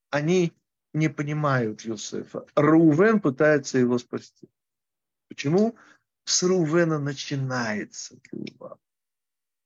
они 0.09 0.51
не 0.93 1.07
понимают 1.07 1.85
Иосифа. 1.87 2.45
Рувен 2.55 3.21
пытается 3.21 3.77
его 3.77 3.97
спасти. 3.97 4.49
Почему? 5.29 5.77
С 6.25 6.43
Рувена 6.43 6.99
начинается 6.99 8.17
Геула. 8.29 8.77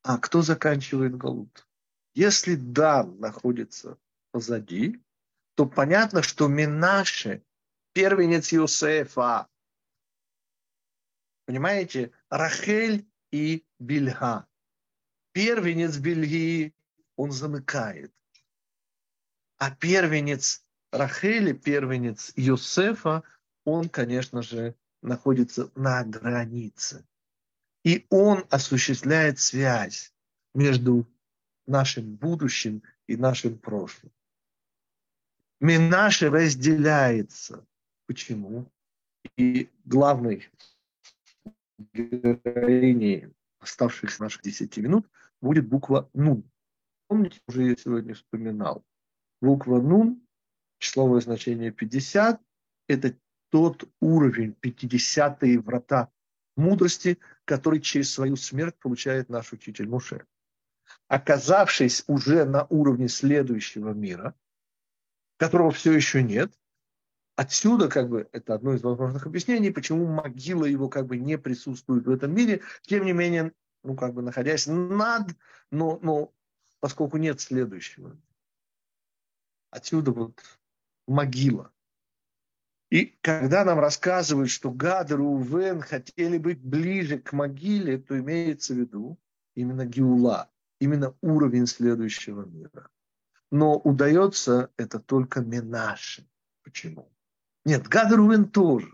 А 0.04 0.20
кто 0.20 0.44
заканчивает 0.44 1.18
Галут? 1.18 1.66
Если 2.16 2.56
Дан 2.56 3.20
находится 3.20 4.00
позади, 4.32 5.00
то 5.56 5.66
понятно, 5.66 6.24
что 6.24 6.48
Минаше, 6.48 7.44
первенец 7.94 8.54
Иосифа, 8.54 9.48
понимаете, 11.46 12.12
Рахель 12.30 13.06
и 13.32 13.66
Бильга. 13.80 14.48
Первенец 15.34 15.98
Бельги, 15.98 16.74
он 17.18 17.32
замыкает. 17.32 18.14
А 19.58 19.72
первенец 19.72 20.66
Рахели, 20.92 21.52
первенец 21.52 22.32
Йосефа, 22.38 23.24
он, 23.66 23.90
конечно 23.90 24.42
же, 24.42 24.76
находится 25.02 25.70
на 25.76 26.04
границе. 26.06 27.06
И 27.84 28.06
он 28.10 28.46
осуществляет 28.50 29.40
связь 29.40 30.14
между 30.54 31.06
нашим 31.68 32.16
будущим 32.16 32.84
и 33.08 33.18
нашим 33.18 33.58
прошлым. 33.58 34.12
Минаше 35.60 36.30
разделяется. 36.30 37.66
Почему? 38.08 38.72
И 39.38 39.70
главной 39.84 40.50
героиней 41.94 43.34
оставшихся 43.60 44.22
наших 44.22 44.44
10 44.44 44.78
минут 44.78 45.10
будет 45.42 45.68
буква 45.68 46.10
Нун. 46.14 46.44
Помните, 47.08 47.40
уже 47.48 47.70
я 47.70 47.76
сегодня 47.76 48.14
вспоминал. 48.14 48.84
Буква 49.42 49.82
Нун, 49.82 50.22
числовое 50.80 51.22
значение 51.22 51.72
50, 51.72 52.42
это 52.88 53.18
тот 53.50 53.90
уровень, 54.00 54.56
50-е 54.62 55.60
врата 55.60 56.12
мудрости, 56.56 57.20
который 57.46 57.80
через 57.82 58.12
свою 58.12 58.36
смерть 58.36 58.76
получает 58.80 59.30
наш 59.30 59.54
учитель 59.54 59.88
Муше 59.88 60.26
оказавшись 61.08 62.04
уже 62.08 62.46
на 62.46 62.66
уровне 62.70 63.08
следующего 63.08 63.92
мира, 63.92 64.36
которого 65.38 65.72
все 65.72 65.94
еще 65.94 66.24
нет, 66.24 66.52
отсюда 67.36 67.90
как 67.90 68.10
бы 68.10 68.28
это 68.32 68.56
одно 68.56 68.74
из 68.74 68.82
возможных 68.82 69.26
объяснений, 69.26 69.72
почему 69.72 70.06
могила 70.06 70.66
его 70.66 70.90
как 70.90 71.08
бы 71.08 71.18
не 71.18 71.38
присутствует 71.38 72.06
в 72.06 72.12
этом 72.12 72.34
мире, 72.34 72.62
тем 72.84 73.06
не 73.06 73.14
менее, 73.14 73.54
ну 73.84 73.96
как 73.96 74.14
бы 74.14 74.22
находясь 74.22 74.68
над, 74.68 75.36
но, 75.72 76.00
но 76.02 76.34
поскольку 76.80 77.18
нет 77.18 77.40
следующего. 77.40 78.18
Отсюда 79.70 80.12
вот 80.12 80.42
могила. 81.08 81.72
И 82.90 83.18
когда 83.22 83.66
нам 83.66 83.80
рассказывают, 83.80 84.50
что 84.50 84.72
Гад 84.72 85.12
и 85.12 85.16
Рувен 85.16 85.82
хотели 85.82 86.38
быть 86.38 86.62
ближе 86.62 87.20
к 87.20 87.34
могиле, 87.34 87.98
то 87.98 88.18
имеется 88.18 88.74
в 88.74 88.78
виду 88.78 89.20
именно 89.56 89.86
Геула 89.86 90.50
именно 90.86 91.16
уровень 91.22 91.68
следующего 91.68 92.46
мира. 92.46 92.90
Но 93.52 93.78
удается 93.78 94.72
это 94.78 95.00
только 95.00 95.42
Менаше. 95.42 96.28
Почему? 96.64 97.12
Нет, 97.66 97.88
Гадрувен 97.88 98.50
тоже. 98.50 98.92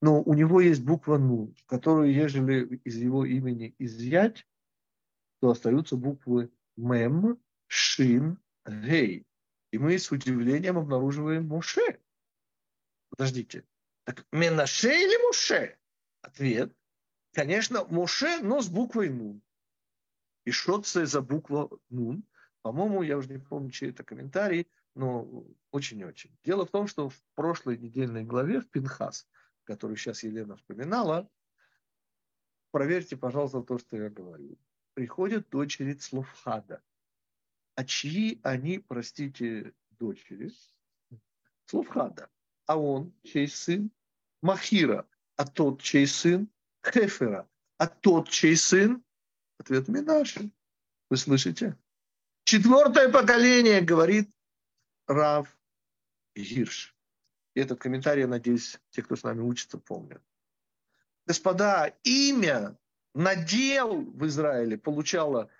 Но 0.00 0.22
у 0.22 0.34
него 0.34 0.60
есть 0.60 0.82
буква 0.82 1.18
Ну, 1.18 1.54
которую, 1.66 2.12
ежели 2.12 2.76
из 2.84 2.96
его 2.96 3.24
имени 3.24 3.74
изъять, 3.78 4.46
то 5.40 5.50
остаются 5.50 5.96
буквы 5.96 6.50
Мем, 6.76 7.38
Шин, 7.66 8.38
Гей. 8.66 9.26
И 9.72 9.78
мы 9.78 9.98
с 9.98 10.10
удивлением 10.10 10.78
обнаруживаем 10.78 11.48
Муше. 11.48 12.00
Подождите. 13.10 13.64
Так 14.04 14.24
Менаше 14.32 14.88
или 14.88 15.26
Муше? 15.26 15.76
Ответ. 16.20 16.72
Конечно, 17.32 17.84
Муше, 17.86 18.40
но 18.42 18.60
с 18.60 18.68
буквой 18.68 19.08
Ну. 19.08 19.40
И 20.44 20.50
что 20.50 20.80
это 20.80 21.06
за 21.06 21.20
буква 21.20 21.70
Нун? 21.90 22.24
По-моему, 22.62 23.02
я 23.02 23.16
уже 23.16 23.28
не 23.28 23.38
помню, 23.38 23.70
чей 23.70 23.90
это 23.90 24.04
комментарий, 24.04 24.68
но 24.94 25.44
очень-очень. 25.70 26.36
Дело 26.44 26.66
в 26.66 26.70
том, 26.70 26.86
что 26.86 27.08
в 27.08 27.22
прошлой 27.34 27.78
недельной 27.78 28.24
главе 28.24 28.60
в 28.60 28.70
Пинхас, 28.70 29.28
которую 29.64 29.96
сейчас 29.96 30.22
Елена 30.22 30.56
вспоминала, 30.56 31.28
проверьте, 32.70 33.16
пожалуйста, 33.16 33.62
то, 33.62 33.78
что 33.78 33.96
я 33.96 34.10
говорю. 34.10 34.58
Приходят 34.94 35.48
дочери 35.48 35.96
Слуфхада. 35.96 36.82
А 37.74 37.84
чьи 37.84 38.40
они, 38.42 38.78
простите, 38.78 39.72
дочери? 39.90 40.52
Слуфхада. 41.66 42.28
А 42.66 42.78
он, 42.78 43.14
чей 43.22 43.48
сын? 43.48 43.90
Махира. 44.42 45.08
А 45.36 45.46
тот, 45.46 45.80
чей 45.80 46.06
сын? 46.06 46.48
Хефера. 46.84 47.48
А 47.78 47.86
тот, 47.86 48.28
чей 48.28 48.56
сын? 48.56 49.02
Ответ 49.58 49.88
Минаши. 49.88 50.50
Вы 51.10 51.16
слышите? 51.16 51.76
Четвертое 52.44 53.08
поколение, 53.10 53.80
говорит 53.80 54.30
Рав 55.06 55.48
Гирш. 56.34 56.96
И 57.54 57.60
этот 57.60 57.78
комментарий, 57.78 58.22
я 58.22 58.28
надеюсь, 58.28 58.80
те, 58.90 59.02
кто 59.02 59.14
с 59.14 59.22
нами 59.22 59.40
учится, 59.40 59.78
помнят. 59.78 60.22
Господа, 61.26 61.94
имя, 62.02 62.76
надел 63.14 64.02
в 64.02 64.26
Израиле 64.26 64.78
получало 64.78 65.50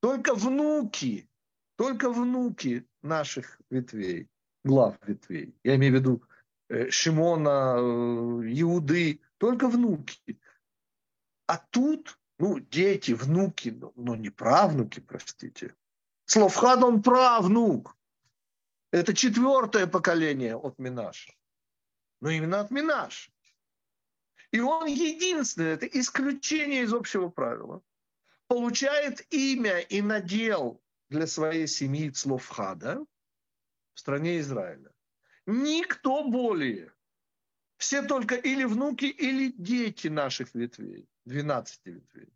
только 0.00 0.34
внуки, 0.34 1.28
только 1.76 2.10
внуки 2.10 2.86
наших 3.02 3.60
ветвей, 3.70 4.28
глав 4.64 4.96
ветвей. 5.06 5.54
Я 5.62 5.76
имею 5.76 5.92
в 5.92 5.96
виду 5.96 6.22
э, 6.68 6.90
Шимона, 6.90 7.76
э, 7.76 8.60
Иуды, 8.60 9.20
только 9.38 9.68
внуки. 9.68 10.40
А 11.46 11.58
тут 11.58 12.18
ну, 12.38 12.58
дети, 12.58 13.12
внуки, 13.12 13.68
но, 13.70 13.92
но 13.96 14.16
не 14.16 14.30
правнуки, 14.30 15.00
простите. 15.00 15.74
Словхад 16.24 16.82
он 16.82 17.02
правнук. 17.02 17.96
Это 18.90 19.14
четвертое 19.14 19.86
поколение 19.86 20.56
от 20.56 20.78
Минаша. 20.78 21.32
Но 22.20 22.30
именно 22.30 22.60
от 22.60 22.70
Минаш. 22.70 23.30
И 24.50 24.60
он 24.60 24.86
единственный, 24.86 25.70
это 25.72 25.86
исключение 25.86 26.82
из 26.82 26.92
общего 26.92 27.28
правила, 27.28 27.82
получает 28.48 29.26
имя 29.32 29.78
и 29.78 30.02
надел 30.02 30.82
для 31.08 31.26
своей 31.26 31.66
семьи 31.66 32.10
Цловхада 32.10 33.04
в 33.94 34.00
стране 34.00 34.40
Израиля. 34.40 34.92
Никто 35.46 36.28
более. 36.28 36.92
Все 37.82 38.00
только 38.00 38.36
или 38.36 38.62
внуки, 38.62 39.06
или 39.06 39.52
дети 39.58 40.06
наших 40.06 40.54
ветвей. 40.54 41.08
12 41.24 41.80
ветвей. 41.86 42.28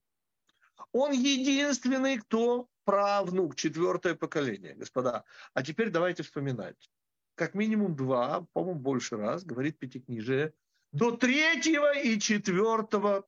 Он 0.90 1.12
единственный, 1.12 2.18
кто 2.18 2.68
правнук, 2.84 3.54
четвертое 3.54 4.16
поколение, 4.16 4.74
господа. 4.74 5.24
А 5.54 5.62
теперь 5.62 5.90
давайте 5.90 6.24
вспоминать. 6.24 6.90
Как 7.36 7.54
минимум 7.54 7.94
два, 7.94 8.44
по-моему, 8.54 8.80
больше 8.80 9.16
раз, 9.16 9.44
говорит 9.44 9.78
Пятикнижие, 9.78 10.52
до 10.90 11.16
третьего 11.16 11.96
и 11.96 12.18
четвертого. 12.18 13.24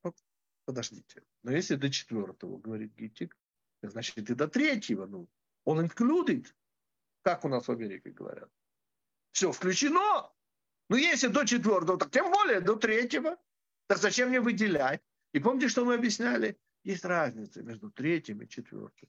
Подождите, 0.64 1.22
но 1.44 1.52
если 1.52 1.76
до 1.76 1.88
четвертого, 1.88 2.58
говорит 2.58 2.96
Гитик, 2.96 3.36
значит 3.80 4.28
и 4.28 4.34
до 4.34 4.48
третьего, 4.48 5.06
ну, 5.06 5.28
он 5.64 5.86
included. 5.86 6.46
Как 7.22 7.44
у 7.44 7.48
нас 7.48 7.68
в 7.68 7.70
Америке 7.70 8.10
говорят. 8.10 8.50
Все 9.30 9.52
включено. 9.52 10.27
Ну, 10.88 10.96
если 10.96 11.28
до 11.28 11.44
четвертого, 11.44 11.98
так 11.98 12.10
тем 12.10 12.30
более 12.30 12.60
до 12.60 12.76
третьего. 12.76 13.36
Так 13.86 13.98
зачем 13.98 14.28
мне 14.28 14.40
выделять? 14.40 15.02
И 15.32 15.40
помните, 15.40 15.68
что 15.68 15.84
мы 15.84 15.94
объясняли? 15.94 16.58
Есть 16.84 17.04
разница 17.04 17.62
между 17.62 17.90
третьим 17.90 18.42
и 18.42 18.48
четвертым. 18.48 19.08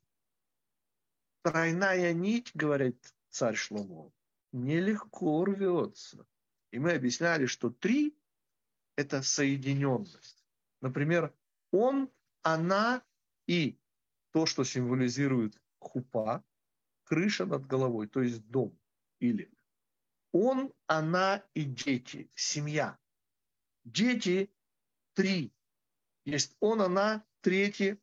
Тройная 1.44 2.14
нить, 2.14 2.52
говорит 2.54 3.14
царь 3.30 3.56
Шломо, 3.56 4.12
нелегко 4.52 5.46
рвется. 5.46 6.26
И 6.72 6.80
мы 6.80 6.94
объясняли, 6.94 7.46
что 7.46 7.70
три– 7.70 8.18
это 8.98 9.22
соединенность. 9.22 10.46
Например, 10.82 11.34
он, 11.72 12.10
она 12.42 13.02
и 13.48 13.80
то, 14.32 14.46
что 14.46 14.64
символизирует 14.64 15.60
хупа, 15.80 16.44
крыша 17.06 17.46
над 17.46 17.66
головой, 17.66 18.08
то 18.08 18.22
есть 18.22 18.46
дом. 18.48 18.78
Или 19.20 19.50
он, 20.32 20.74
она 20.88 21.44
и 21.54 21.64
дети, 21.64 22.32
семья. 22.36 22.98
Дети 23.84 24.52
три. 25.14 25.54
Есть 26.26 26.56
он, 26.60 26.82
она, 26.82 27.26
третий. 27.42 28.00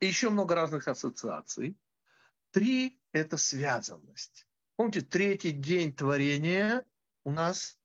И 0.00 0.06
еще 0.06 0.30
много 0.30 0.54
разных 0.54 0.86
ассоциаций. 0.88 1.76
Три– 2.50 3.00
это 3.12 3.36
связанность. 3.36 4.46
Помните, 4.76 5.00
третий 5.00 5.50
день 5.50 5.92
творения 5.92 6.86
у 7.24 7.32
нас, 7.32 7.78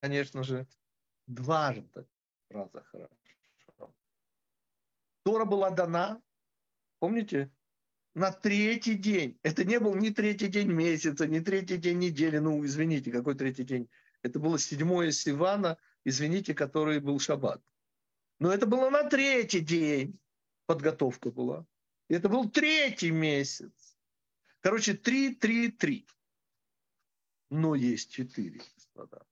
конечно 0.00 0.44
же, 0.44 0.68
дважды 1.26 2.06
фраза 2.50 2.82
хорошо. 2.82 3.94
Тора 5.22 5.44
была 5.44 5.70
дана, 5.70 6.22
помните, 6.98 7.50
на 8.14 8.32
третий 8.32 8.94
день. 8.94 9.38
Это 9.42 9.64
не 9.64 9.78
был 9.78 9.94
ни 9.94 10.10
третий 10.10 10.48
день 10.48 10.70
месяца, 10.70 11.26
ни 11.26 11.40
третий 11.40 11.76
день 11.76 11.98
недели. 11.98 12.38
Ну, 12.38 12.64
извините, 12.64 13.10
какой 13.10 13.34
третий 13.34 13.64
день? 13.64 13.88
Это 14.22 14.38
было 14.38 14.58
седьмое 14.58 15.12
Сивана, 15.12 15.78
извините, 16.04 16.54
который 16.54 17.00
был 17.00 17.18
шаббат. 17.18 17.62
Но 18.38 18.52
это 18.52 18.66
было 18.66 18.90
на 18.90 19.08
третий 19.08 19.60
день 19.60 20.18
подготовка 20.66 21.30
была. 21.30 21.66
И 22.08 22.14
это 22.14 22.28
был 22.28 22.50
третий 22.50 23.10
месяц. 23.10 23.96
Короче, 24.60 24.94
три, 24.94 25.34
три, 25.34 25.70
три. 25.70 26.06
Но 27.50 27.74
есть 27.74 28.12
четыре, 28.12 28.60
господа. 28.74 29.26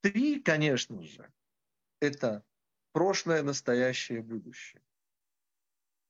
Три, 0.00 0.40
конечно 0.40 1.02
же, 1.02 1.32
это 2.00 2.44
прошлое, 2.92 3.42
настоящее, 3.42 4.22
будущее. 4.22 4.82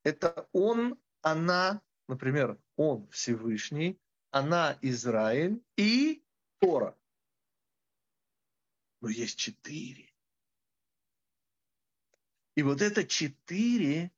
Это 0.02 0.48
он, 0.52 0.98
она, 1.22 1.80
например, 2.08 2.60
он 2.76 3.08
Всевышний, 3.08 4.00
она 4.30 4.78
Израиль 4.82 5.62
и 5.76 6.24
Тора. 6.58 6.98
Но 9.00 9.08
есть 9.08 9.38
четыре. 9.38 10.12
И 12.54 12.62
вот 12.62 12.82
это 12.82 13.06
четыре, 13.06 14.12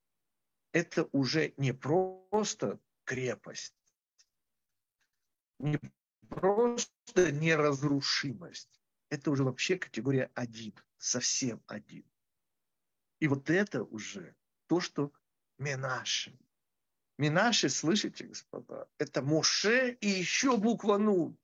это 0.73 1.09
уже 1.13 1.55
не 1.57 1.73
просто 1.73 2.81
крепость, 3.05 3.77
не 5.59 5.79
просто 6.29 7.33
неразрушимость. 7.33 8.81
Это 9.09 9.31
уже 9.31 9.45
вообще 9.45 9.79
категория 9.79 10.31
один, 10.35 10.75
совсем 10.99 11.63
один. 11.67 12.05
И 13.21 13.29
вот 13.29 13.51
это 13.51 13.85
уже 13.85 14.35
то, 14.67 14.81
что 14.81 15.13
Менаши. 15.59 16.37
Минаши, 17.19 17.69
слышите, 17.69 18.25
господа, 18.25 18.89
это 18.99 19.23
Моше 19.23 19.93
и 20.01 20.09
еще 20.09 20.57
буква 20.57 20.99
Ну. 20.99 21.37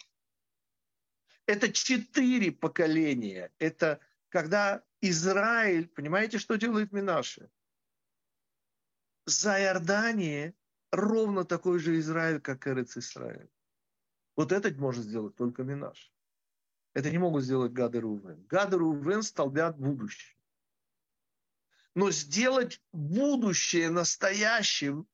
Это 1.46 1.72
четыре 1.72 2.52
поколения. 2.52 3.52
Это 3.58 4.00
когда 4.28 4.82
Израиль, 5.00 5.88
понимаете, 5.88 6.38
что 6.38 6.56
делает 6.56 6.92
Минаши? 6.92 7.50
За 9.26 9.60
Иордание 9.60 10.54
ровно 10.90 11.44
такой 11.44 11.78
же 11.78 11.98
Израиль, 11.98 12.40
как 12.40 12.66
Эрец 12.66 12.96
Израиль. 12.96 13.48
Вот 14.36 14.52
этот 14.52 14.76
может 14.78 15.04
сделать 15.04 15.36
только 15.36 15.62
Минаш. 15.62 16.12
Это 16.94 17.10
не 17.10 17.18
могут 17.18 17.44
сделать 17.44 17.72
Гад 17.72 17.94
и 17.94 17.98
Рувен. 17.98 18.44
Гад 18.46 18.72
Рувен 18.74 19.22
столбят 19.22 19.78
будущее. 19.78 20.36
Но 21.94 22.10
сделать 22.10 22.80
будущее 22.92 23.90
настоящим, 23.90 25.06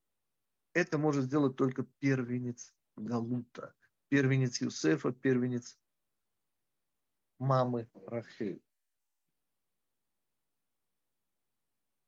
это 0.77 0.99
может 0.99 1.25
сделать 1.25 1.55
только 1.55 1.81
первенец 1.97 2.71
Галута, 2.95 3.73
первенец 4.09 4.61
Юсефа, 4.61 5.11
первенец 5.11 5.75
мамы 7.39 7.89
Рахель. 8.05 8.61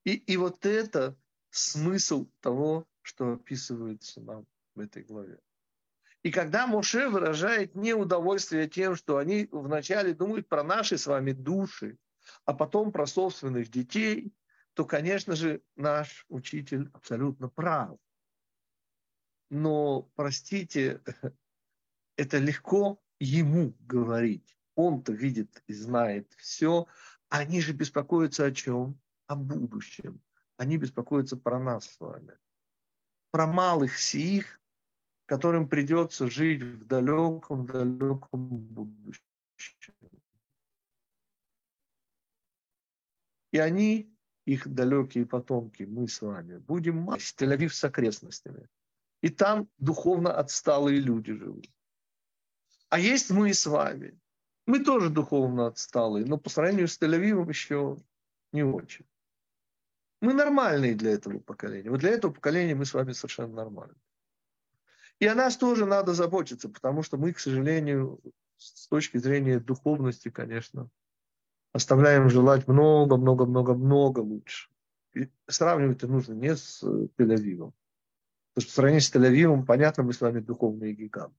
И, 0.04 0.14
и 0.14 0.38
вот 0.38 0.68
это 0.68 1.18
смысл 1.50 2.30
того, 2.42 2.88
что 3.02 3.34
описывается 3.34 4.22
нам 4.22 4.46
в 4.76 4.82
этой 4.82 5.02
главе. 5.04 5.40
И 6.22 6.32
когда 6.32 6.68
Моше 6.68 7.10
выражает 7.10 7.74
неудовольствие 7.74 8.70
тем, 8.70 8.96
что 8.96 9.18
они 9.18 9.48
вначале 9.52 10.14
думают 10.14 10.48
про 10.48 10.64
наши 10.64 11.00
с 11.00 11.08
вами 11.08 11.32
души, 11.32 11.98
а 12.46 12.54
потом 12.54 12.92
про 12.92 13.08
собственных 13.08 13.72
детей, 13.72 14.32
то, 14.76 14.86
конечно 14.86 15.36
же, 15.36 15.64
наш 15.76 16.26
учитель 16.30 16.90
абсолютно 16.94 17.50
прав. 17.50 17.98
Но, 19.50 20.04
простите, 20.16 21.02
это 22.18 22.38
легко 22.38 23.02
ему 23.20 23.76
говорить. 23.80 24.58
Он-то 24.76 25.12
видит 25.12 25.64
и 25.68 25.74
знает 25.74 26.32
все. 26.38 26.88
Они 27.30 27.62
же 27.62 27.74
беспокоятся 27.74 28.46
о 28.46 28.52
чем? 28.52 29.00
О 29.28 29.36
будущем. 29.36 30.22
Они 30.58 30.78
беспокоятся 30.78 31.38
про 31.38 31.60
нас 31.60 31.86
с 31.86 32.00
вами. 32.00 32.38
Про 33.32 33.48
малых 33.48 33.98
сих, 33.98 34.60
которым 35.26 35.68
придется 35.68 36.30
жить 36.30 36.64
в 36.64 36.86
далеком-далеком 36.86 38.48
будущем. 38.48 39.24
И 43.52 43.58
они 43.58 44.16
их 44.46 44.68
далекие 44.68 45.26
потомки, 45.26 45.84
мы 45.84 46.08
с 46.08 46.22
вами, 46.22 46.58
будем 46.58 46.98
мать 46.98 47.22
с 47.22 47.84
окрестностями. 47.84 48.68
И 49.22 49.30
там 49.30 49.68
духовно 49.78 50.34
отсталые 50.34 51.00
люди 51.00 51.34
живут. 51.34 51.70
А 52.90 53.00
есть 53.00 53.30
мы 53.30 53.54
с 53.54 53.66
вами. 53.66 54.18
Мы 54.66 54.84
тоже 54.84 55.10
духовно 55.10 55.68
отсталые, 55.68 56.26
но 56.26 56.38
по 56.38 56.50
сравнению 56.50 56.88
с 56.88 57.00
Тель-Авивом 57.00 57.50
еще 57.50 57.98
не 58.52 58.64
очень. 58.64 59.06
Мы 60.22 60.34
нормальные 60.34 60.96
для 60.96 61.12
этого 61.12 61.40
поколения. 61.40 61.90
Вот 61.90 62.02
для 62.02 62.12
этого 62.12 62.32
поколения 62.32 62.76
мы 62.76 62.86
с 62.86 62.94
вами 62.94 63.14
совершенно 63.14 63.54
нормальные. 63.54 63.98
И 65.20 65.26
о 65.26 65.36
нас 65.36 65.58
тоже 65.58 65.86
надо 65.86 66.14
заботиться, 66.14 66.70
потому 66.70 67.04
что 67.04 67.18
мы, 67.18 67.34
к 67.34 67.40
сожалению, 67.40 68.22
с 68.58 68.88
точки 68.88 69.18
зрения 69.18 69.60
духовности, 69.60 70.30
конечно, 70.30 70.90
оставляем 71.74 72.30
желать 72.30 72.68
много-много-много-много 72.68 74.20
лучше. 74.20 74.70
И 75.14 75.30
сравнивать 75.48 76.04
нужно 76.04 76.34
не 76.34 76.56
с 76.56 76.84
Тель-Авивом. 76.84 77.74
Потому 78.60 78.62
что 78.62 78.72
в 78.72 78.76
сравнении 78.76 79.00
с 79.00 79.16
Тель-Авивом, 79.16 79.66
понятно, 79.66 80.04
мы 80.04 80.12
с 80.12 80.20
вами 80.20 80.40
духовные 80.42 80.94
гиганты. 80.94 81.36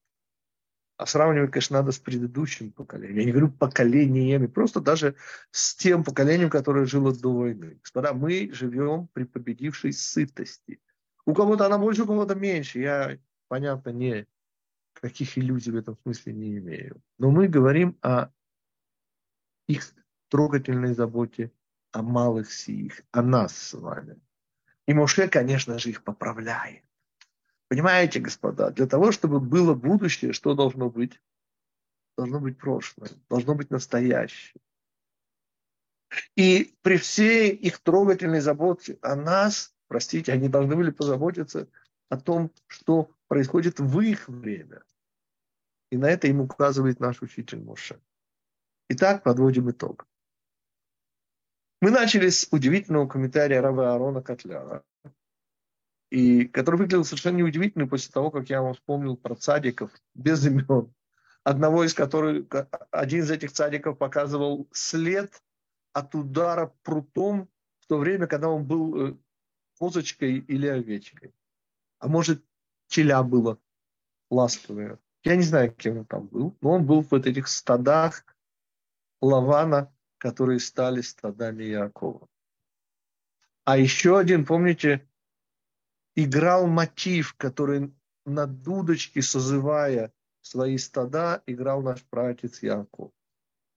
А 0.96 1.04
сравнивать, 1.04 1.50
конечно, 1.50 1.78
надо 1.78 1.92
с 1.92 1.98
предыдущим 1.98 2.72
поколением. 2.72 3.18
Я 3.18 3.24
не 3.24 3.32
говорю 3.32 3.50
поколениями, 3.50 4.46
просто 4.46 4.80
даже 4.80 5.16
с 5.50 5.74
тем 5.74 6.02
поколением, 6.02 6.48
которое 6.48 6.86
жило 6.86 7.14
до 7.14 7.34
войны. 7.34 7.78
Господа, 7.82 8.14
мы 8.14 8.50
живем 8.52 9.08
при 9.12 9.24
победившей 9.24 9.92
сытости. 9.92 10.80
У 11.26 11.34
кого-то 11.34 11.66
она 11.66 11.76
больше, 11.76 12.04
у 12.04 12.06
кого-то 12.06 12.34
меньше. 12.34 12.78
Я, 12.80 13.18
понятно, 13.48 13.90
не 13.90 14.26
каких 14.94 15.36
иллюзий 15.36 15.72
в 15.72 15.76
этом 15.76 15.98
смысле 16.02 16.32
не 16.32 16.56
имею. 16.58 17.02
Но 17.18 17.30
мы 17.30 17.48
говорим 17.48 17.98
о 18.00 18.30
их 19.66 19.94
трогательной 20.28 20.94
заботе 20.94 21.52
о 21.92 22.02
малых 22.02 22.50
сих, 22.52 23.02
о 23.10 23.20
нас 23.20 23.56
с 23.56 23.74
вами. 23.74 24.18
И 24.86 24.94
Моше, 24.94 25.28
конечно 25.28 25.78
же, 25.78 25.90
их 25.90 26.02
поправляет. 26.02 26.84
Понимаете, 27.70 28.18
господа, 28.18 28.72
для 28.72 28.88
того, 28.88 29.12
чтобы 29.12 29.38
было 29.38 29.74
будущее, 29.74 30.32
что 30.32 30.54
должно 30.54 30.90
быть? 30.90 31.20
Должно 32.18 32.40
быть 32.40 32.58
прошлое, 32.58 33.10
должно 33.28 33.54
быть 33.54 33.70
настоящее. 33.70 34.60
И 36.34 36.76
при 36.82 36.96
всей 36.96 37.54
их 37.54 37.78
трогательной 37.78 38.40
заботе 38.40 38.98
о 39.02 39.14
нас, 39.14 39.72
простите, 39.86 40.32
они 40.32 40.48
должны 40.48 40.74
были 40.74 40.90
позаботиться 40.90 41.68
о 42.08 42.18
том, 42.18 42.50
что 42.66 43.12
происходит 43.28 43.78
в 43.78 44.00
их 44.00 44.28
время. 44.28 44.82
И 45.92 45.96
на 45.96 46.10
это 46.10 46.26
им 46.26 46.40
указывает 46.40 46.98
наш 46.98 47.22
учитель 47.22 47.62
Моше. 47.62 48.00
Итак, 48.88 49.22
подводим 49.22 49.70
итог. 49.70 50.08
Мы 51.80 51.92
начали 51.92 52.30
с 52.30 52.48
удивительного 52.50 53.06
комментария 53.06 53.60
раба 53.60 53.92
Аарона 53.92 54.22
Котляра, 54.22 54.82
и 56.10 56.44
который 56.46 56.76
выглядел 56.76 57.04
совершенно 57.04 57.38
неудивительно 57.38 57.86
после 57.86 58.12
того, 58.12 58.30
как 58.30 58.50
я 58.50 58.62
вам 58.62 58.74
вспомнил 58.74 59.16
про 59.16 59.36
цадиков 59.36 59.90
без 60.14 60.44
имен. 60.44 60.92
Одного 61.44 61.84
из 61.84 61.94
которых, 61.94 62.46
один 62.90 63.20
из 63.20 63.30
этих 63.30 63.52
цадиков 63.52 63.96
показывал 63.96 64.68
след 64.72 65.42
от 65.92 66.14
удара 66.14 66.74
прутом 66.82 67.48
в 67.78 67.86
то 67.86 67.98
время, 67.98 68.26
когда 68.26 68.48
он 68.48 68.66
был 68.66 69.08
э, 69.08 69.16
козочкой 69.78 70.38
или 70.38 70.66
овечкой. 70.66 71.32
А 71.98 72.08
может, 72.08 72.44
теля 72.88 73.22
было 73.22 73.58
ласковое. 74.30 74.98
Я 75.24 75.36
не 75.36 75.42
знаю, 75.42 75.72
кем 75.72 75.98
он 75.98 76.04
там 76.04 76.26
был, 76.26 76.56
но 76.60 76.72
он 76.72 76.86
был 76.86 77.02
в 77.02 77.10
вот 77.10 77.26
этих 77.26 77.48
стадах 77.48 78.24
Лавана, 79.20 79.92
которые 80.18 80.60
стали 80.60 81.00
стадами 81.00 81.64
Якова. 81.64 82.28
А 83.64 83.78
еще 83.78 84.18
один, 84.18 84.44
помните, 84.44 85.08
играл 86.14 86.66
мотив, 86.66 87.34
который 87.36 87.94
на 88.24 88.46
дудочке, 88.46 89.20
созывая 89.22 90.12
свои 90.40 90.78
стада, 90.78 91.42
играл 91.46 91.82
наш 91.82 92.02
пратец 92.04 92.62
Яков. 92.62 93.10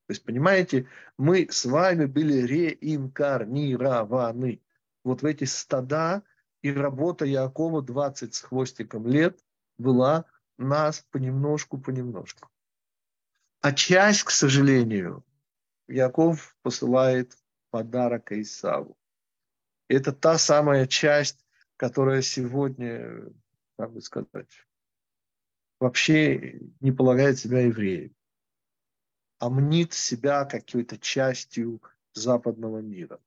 То 0.05 0.11
есть, 0.11 0.23
понимаете, 0.23 0.87
мы 1.17 1.47
с 1.49 1.65
вами 1.65 2.05
были 2.05 2.45
реинкарнированы 2.45 4.61
вот 5.03 5.21
в 5.21 5.25
эти 5.25 5.45
стада, 5.45 6.23
и 6.61 6.71
работа 6.71 7.25
Якова 7.25 7.81
20 7.81 8.33
с 8.33 8.41
хвостиком 8.41 9.07
лет 9.07 9.43
была 9.77 10.25
нас 10.57 11.05
понемножку, 11.11 11.77
понемножку. 11.77 12.49
А 13.61 13.73
часть, 13.73 14.23
к 14.23 14.31
сожалению, 14.31 15.23
Яков 15.87 16.55
посылает 16.61 17.37
подарок 17.69 18.31
Исаву. 18.31 18.97
Это 19.87 20.11
та 20.11 20.37
самая 20.37 20.87
часть, 20.87 21.42
которая 21.83 22.21
сегодня, 22.21 23.29
как 23.77 23.91
бы 23.91 23.99
сказать, 23.99 24.65
вообще 25.81 26.61
не 26.79 26.93
полагает 26.93 27.37
себя 27.37 27.59
евреем, 27.59 28.15
а 29.39 29.49
мнит 29.49 29.91
себя 29.91 30.45
какой-то 30.45 30.97
частью 30.97 31.81
западного 32.13 32.77
мира. 32.77 33.19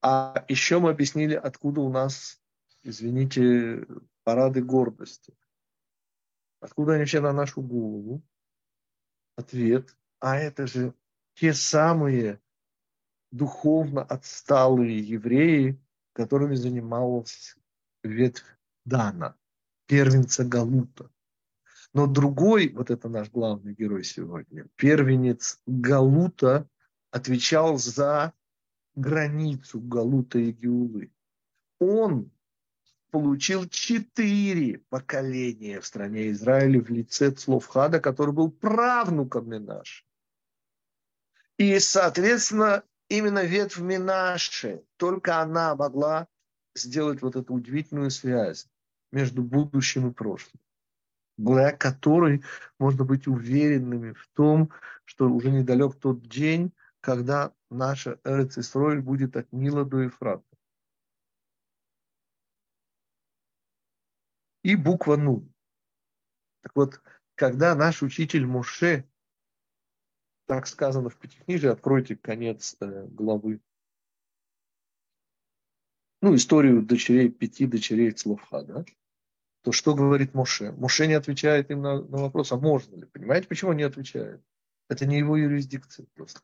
А 0.00 0.42
еще 0.48 0.78
мы 0.78 0.88
объяснили, 0.88 1.34
откуда 1.34 1.82
у 1.82 1.92
нас, 1.92 2.40
извините, 2.82 3.86
парады 4.24 4.62
гордости. 4.62 5.36
Откуда 6.60 6.94
они 6.94 7.04
все 7.04 7.20
на 7.20 7.34
нашу 7.34 7.60
голову? 7.60 8.22
Ответ. 9.36 9.94
А 10.18 10.38
это 10.38 10.66
же 10.66 10.94
те 11.34 11.52
самые 11.52 12.40
духовно 13.30 14.02
отсталые 14.02 14.98
евреи, 14.98 15.78
которыми 16.12 16.54
занималась 16.54 17.56
ветвь 18.02 18.44
Дана, 18.84 19.36
первенца 19.86 20.44
Галута. 20.44 21.10
Но 21.92 22.06
другой, 22.06 22.68
вот 22.68 22.90
это 22.90 23.08
наш 23.08 23.30
главный 23.30 23.74
герой 23.74 24.04
сегодня, 24.04 24.66
первенец 24.76 25.60
Галута, 25.66 26.68
отвечал 27.10 27.78
за 27.78 28.32
границу 28.94 29.80
Галута 29.80 30.38
и 30.38 30.52
Геулы. 30.52 31.10
Он 31.78 32.30
получил 33.10 33.66
четыре 33.68 34.78
поколения 34.90 35.80
в 35.80 35.86
стране 35.86 36.30
Израиля 36.30 36.82
в 36.82 36.90
лице 36.90 37.30
Цловхада, 37.30 38.00
который 38.00 38.34
был 38.34 38.50
правнуком 38.50 39.48
Минаш. 39.48 40.06
И, 41.56 41.78
соответственно, 41.78 42.84
именно 43.08 43.44
ветвь 43.44 43.78
Минаши, 43.78 44.84
только 44.96 45.40
она 45.40 45.74
могла 45.74 46.28
сделать 46.74 47.22
вот 47.22 47.36
эту 47.36 47.54
удивительную 47.54 48.10
связь 48.10 48.68
между 49.10 49.42
будущим 49.42 50.10
и 50.10 50.12
прошлым, 50.12 50.60
благодаря 51.36 51.76
которой 51.76 52.44
можно 52.78 53.04
быть 53.04 53.26
уверенными 53.26 54.12
в 54.12 54.28
том, 54.34 54.70
что 55.04 55.28
уже 55.28 55.50
недалек 55.50 55.96
тот 55.96 56.22
день, 56.22 56.72
когда 57.00 57.52
наша 57.70 58.20
Эрец 58.24 58.58
Исроиль 58.58 59.00
будет 59.00 59.36
от 59.36 59.50
Нила 59.52 59.84
до 59.84 60.02
Ефрата. 60.02 60.44
И 64.62 64.76
буква 64.76 65.16
Нун. 65.16 65.52
Так 66.62 66.72
вот, 66.74 67.00
когда 67.36 67.74
наш 67.74 68.02
учитель 68.02 68.44
Моше 68.44 69.08
так 70.48 70.66
сказано 70.66 71.10
в 71.10 71.16
Пятикнижии, 71.16 71.68
откройте 71.68 72.16
конец 72.16 72.74
э, 72.80 73.06
главы. 73.08 73.60
Ну, 76.22 76.34
историю 76.34 76.82
дочерей, 76.82 77.28
пяти 77.28 77.66
дочерей 77.66 78.10
Цловха, 78.12 78.62
да? 78.62 78.84
То 79.62 79.72
что 79.72 79.94
говорит 79.94 80.32
Моше? 80.32 80.72
Моше 80.72 81.06
не 81.06 81.12
отвечает 81.12 81.70
им 81.70 81.82
на, 81.82 82.00
на 82.00 82.16
вопрос, 82.16 82.50
а 82.50 82.56
можно 82.56 82.96
ли? 82.96 83.04
Понимаете, 83.04 83.46
почему 83.46 83.74
не 83.74 83.82
отвечает? 83.82 84.42
Это 84.88 85.04
не 85.04 85.18
его 85.18 85.36
юрисдикция 85.36 86.06
просто. 86.14 86.40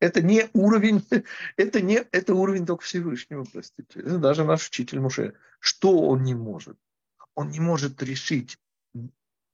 Это 0.00 0.22
не 0.22 0.48
уровень, 0.54 1.04
это 1.58 1.82
не, 1.82 1.96
это 2.12 2.34
уровень 2.34 2.64
только 2.64 2.84
Всевышнего, 2.84 3.44
простите. 3.44 4.00
Это 4.00 4.18
даже 4.18 4.44
наш 4.44 4.66
учитель 4.66 5.00
Моше. 5.00 5.34
Что 5.58 6.08
он 6.08 6.22
не 6.22 6.34
может? 6.34 6.78
Он 7.34 7.50
не 7.50 7.60
может 7.60 8.02
решить 8.02 8.58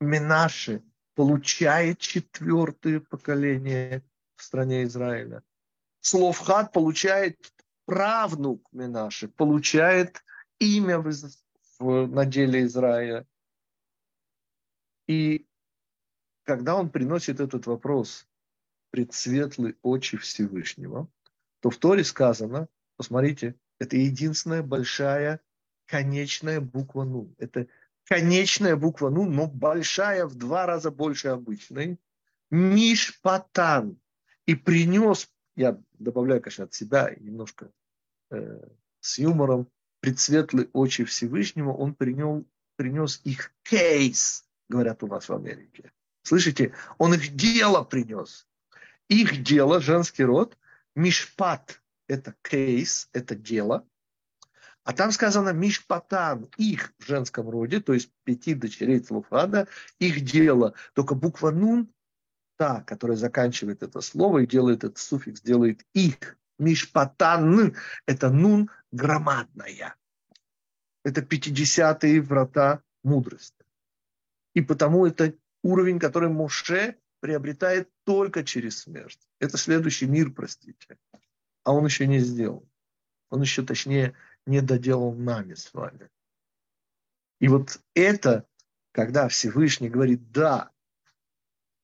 Менаше, 0.00 0.84
получает 1.16 1.98
четвертое 1.98 3.00
поколение 3.00 4.04
в 4.36 4.42
стране 4.42 4.84
Израиля. 4.84 5.42
Словхат 6.00 6.72
получает 6.72 7.52
правнук 7.86 8.68
Минаши, 8.70 9.26
получает 9.26 10.22
имя 10.58 10.98
в, 10.98 11.10
в 11.78 12.06
наделе 12.06 12.64
Израиля. 12.64 13.26
И 15.08 15.46
когда 16.44 16.76
он 16.76 16.90
приносит 16.90 17.40
этот 17.40 17.66
вопрос 17.66 18.28
пред 18.90 19.14
светлые 19.14 19.74
очи 19.82 20.18
Всевышнего, 20.18 21.08
то 21.60 21.70
в 21.70 21.78
Торе 21.78 22.04
сказано, 22.04 22.68
посмотрите, 22.96 23.54
это 23.78 23.96
единственная 23.96 24.62
большая 24.62 25.40
конечная 25.86 26.60
буква 26.60 27.04
«ну». 27.04 27.34
Это 27.38 27.68
конечная 28.06 28.76
буква 28.76 29.10
«ну», 29.10 29.24
но 29.24 29.46
большая, 29.46 30.26
в 30.26 30.34
два 30.34 30.66
раза 30.66 30.90
больше 30.90 31.28
обычной. 31.28 31.98
Мишпатан. 32.50 33.98
И 34.46 34.54
принес, 34.54 35.28
я 35.56 35.80
добавляю, 35.98 36.40
конечно, 36.40 36.64
от 36.64 36.74
себя 36.74 37.12
немножко 37.18 37.70
э, 38.30 38.68
с 39.00 39.18
юмором, 39.18 39.68
предсветлые 40.00 40.68
очи 40.72 41.04
Всевышнего, 41.04 41.72
он 41.72 41.94
принес, 41.94 42.44
принес 42.76 43.20
их 43.24 43.52
кейс, 43.64 44.44
говорят 44.68 45.02
у 45.02 45.08
нас 45.08 45.28
в 45.28 45.34
Америке. 45.34 45.90
Слышите? 46.22 46.74
Он 46.98 47.14
их 47.14 47.34
дело 47.34 47.82
принес. 47.82 48.46
Их 49.08 49.42
дело, 49.42 49.80
женский 49.80 50.24
род, 50.24 50.56
мишпат– 50.94 51.82
это 52.08 52.34
кейс, 52.42 53.08
это 53.12 53.34
дело– 53.34 53.84
а 54.86 54.92
там 54.92 55.10
сказано 55.10 55.48
Мишпатан, 55.48 56.48
их 56.58 56.94
в 57.00 57.06
женском 57.06 57.50
роде, 57.50 57.80
то 57.80 57.92
есть 57.92 58.08
пяти 58.22 58.54
дочерей 58.54 59.00
Целуфада, 59.00 59.66
их 59.98 60.20
дело. 60.24 60.74
Только 60.94 61.16
буква 61.16 61.50
Нун, 61.50 61.92
та, 62.56 62.82
которая 62.82 63.16
заканчивает 63.16 63.82
это 63.82 64.00
слово 64.00 64.38
и 64.38 64.46
делает 64.46 64.84
этот 64.84 64.98
суффикс, 64.98 65.40
делает 65.40 65.84
их. 65.92 66.38
Мишпатан– 66.60 67.74
это 68.06 68.30
Нун 68.30 68.70
громадная. 68.92 69.96
Это 71.04 71.20
пятидесятые 71.20 72.20
врата 72.22 72.80
мудрости. 73.02 73.64
И 74.54 74.60
потому 74.60 75.04
это 75.04 75.34
уровень, 75.64 75.98
который 75.98 76.28
Моше 76.28 76.94
приобретает 77.18 77.90
только 78.04 78.44
через 78.44 78.82
смерть. 78.82 79.18
Это 79.40 79.58
следующий 79.58 80.06
мир, 80.06 80.30
простите. 80.30 80.96
А 81.64 81.72
он 81.72 81.84
еще 81.86 82.06
не 82.06 82.20
сделал. 82.20 82.68
Он 83.30 83.42
еще, 83.42 83.64
точнее, 83.64 84.14
не 84.46 84.60
доделал 84.60 85.12
нами 85.12 85.54
с 85.54 85.72
вами. 85.74 86.08
И 87.40 87.48
вот 87.48 87.80
это, 87.94 88.46
когда 88.92 89.28
Всевышний 89.28 89.90
говорит 89.90 90.30
«да», 90.32 90.70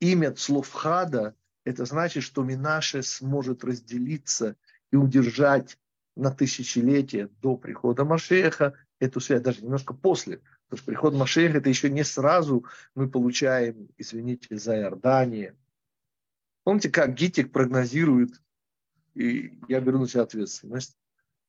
имя 0.00 0.32
Цловхада, 0.32 1.36
это 1.64 1.84
значит, 1.84 2.24
что 2.24 2.42
Минаше 2.42 3.02
сможет 3.02 3.62
разделиться 3.62 4.56
и 4.90 4.96
удержать 4.96 5.78
на 6.16 6.30
тысячелетие 6.30 7.28
до 7.40 7.56
прихода 7.56 8.04
Машеха 8.04 8.74
эту 8.98 9.20
связь, 9.20 9.42
даже 9.42 9.62
немножко 9.62 9.94
после. 9.94 10.38
Потому 10.68 10.78
что 10.78 10.86
приход 10.86 11.14
Машеха 11.14 11.58
это 11.58 11.68
еще 11.68 11.90
не 11.90 12.04
сразу 12.04 12.66
мы 12.94 13.08
получаем, 13.08 13.88
извините, 13.96 14.56
за 14.56 14.76
Иордание. 14.76 15.56
Помните, 16.64 16.90
как 16.90 17.14
Гитик 17.14 17.52
прогнозирует, 17.52 18.40
и 19.14 19.60
я 19.68 19.80
беру 19.80 19.98
на 19.98 20.08
себя 20.08 20.22
ответственность, 20.22 20.96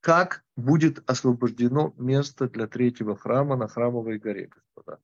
как 0.03 0.43
будет 0.57 1.09
освобождено 1.09 1.93
место 1.97 2.49
для 2.49 2.67
третьего 2.67 3.15
храма 3.15 3.55
на 3.55 3.69
храмовой 3.69 4.19
горе, 4.19 4.47
господа. 4.47 4.99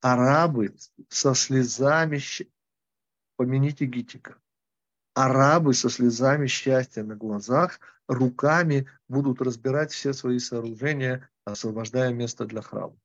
Арабы 0.00 0.74
со 1.08 1.32
слезами, 1.34 2.18
помяните 3.36 3.86
Гитика, 3.86 4.36
арабы 5.14 5.74
со 5.74 5.88
слезами 5.88 6.48
счастья 6.48 7.04
на 7.04 7.14
глазах 7.14 7.78
руками 8.08 8.88
будут 9.08 9.40
разбирать 9.40 9.92
все 9.92 10.12
свои 10.12 10.40
сооружения, 10.40 11.30
освобождая 11.44 12.12
место 12.12 12.44
для 12.44 12.62
храма. 12.62 12.98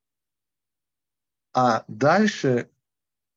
А 1.54 1.84
дальше 1.86 2.68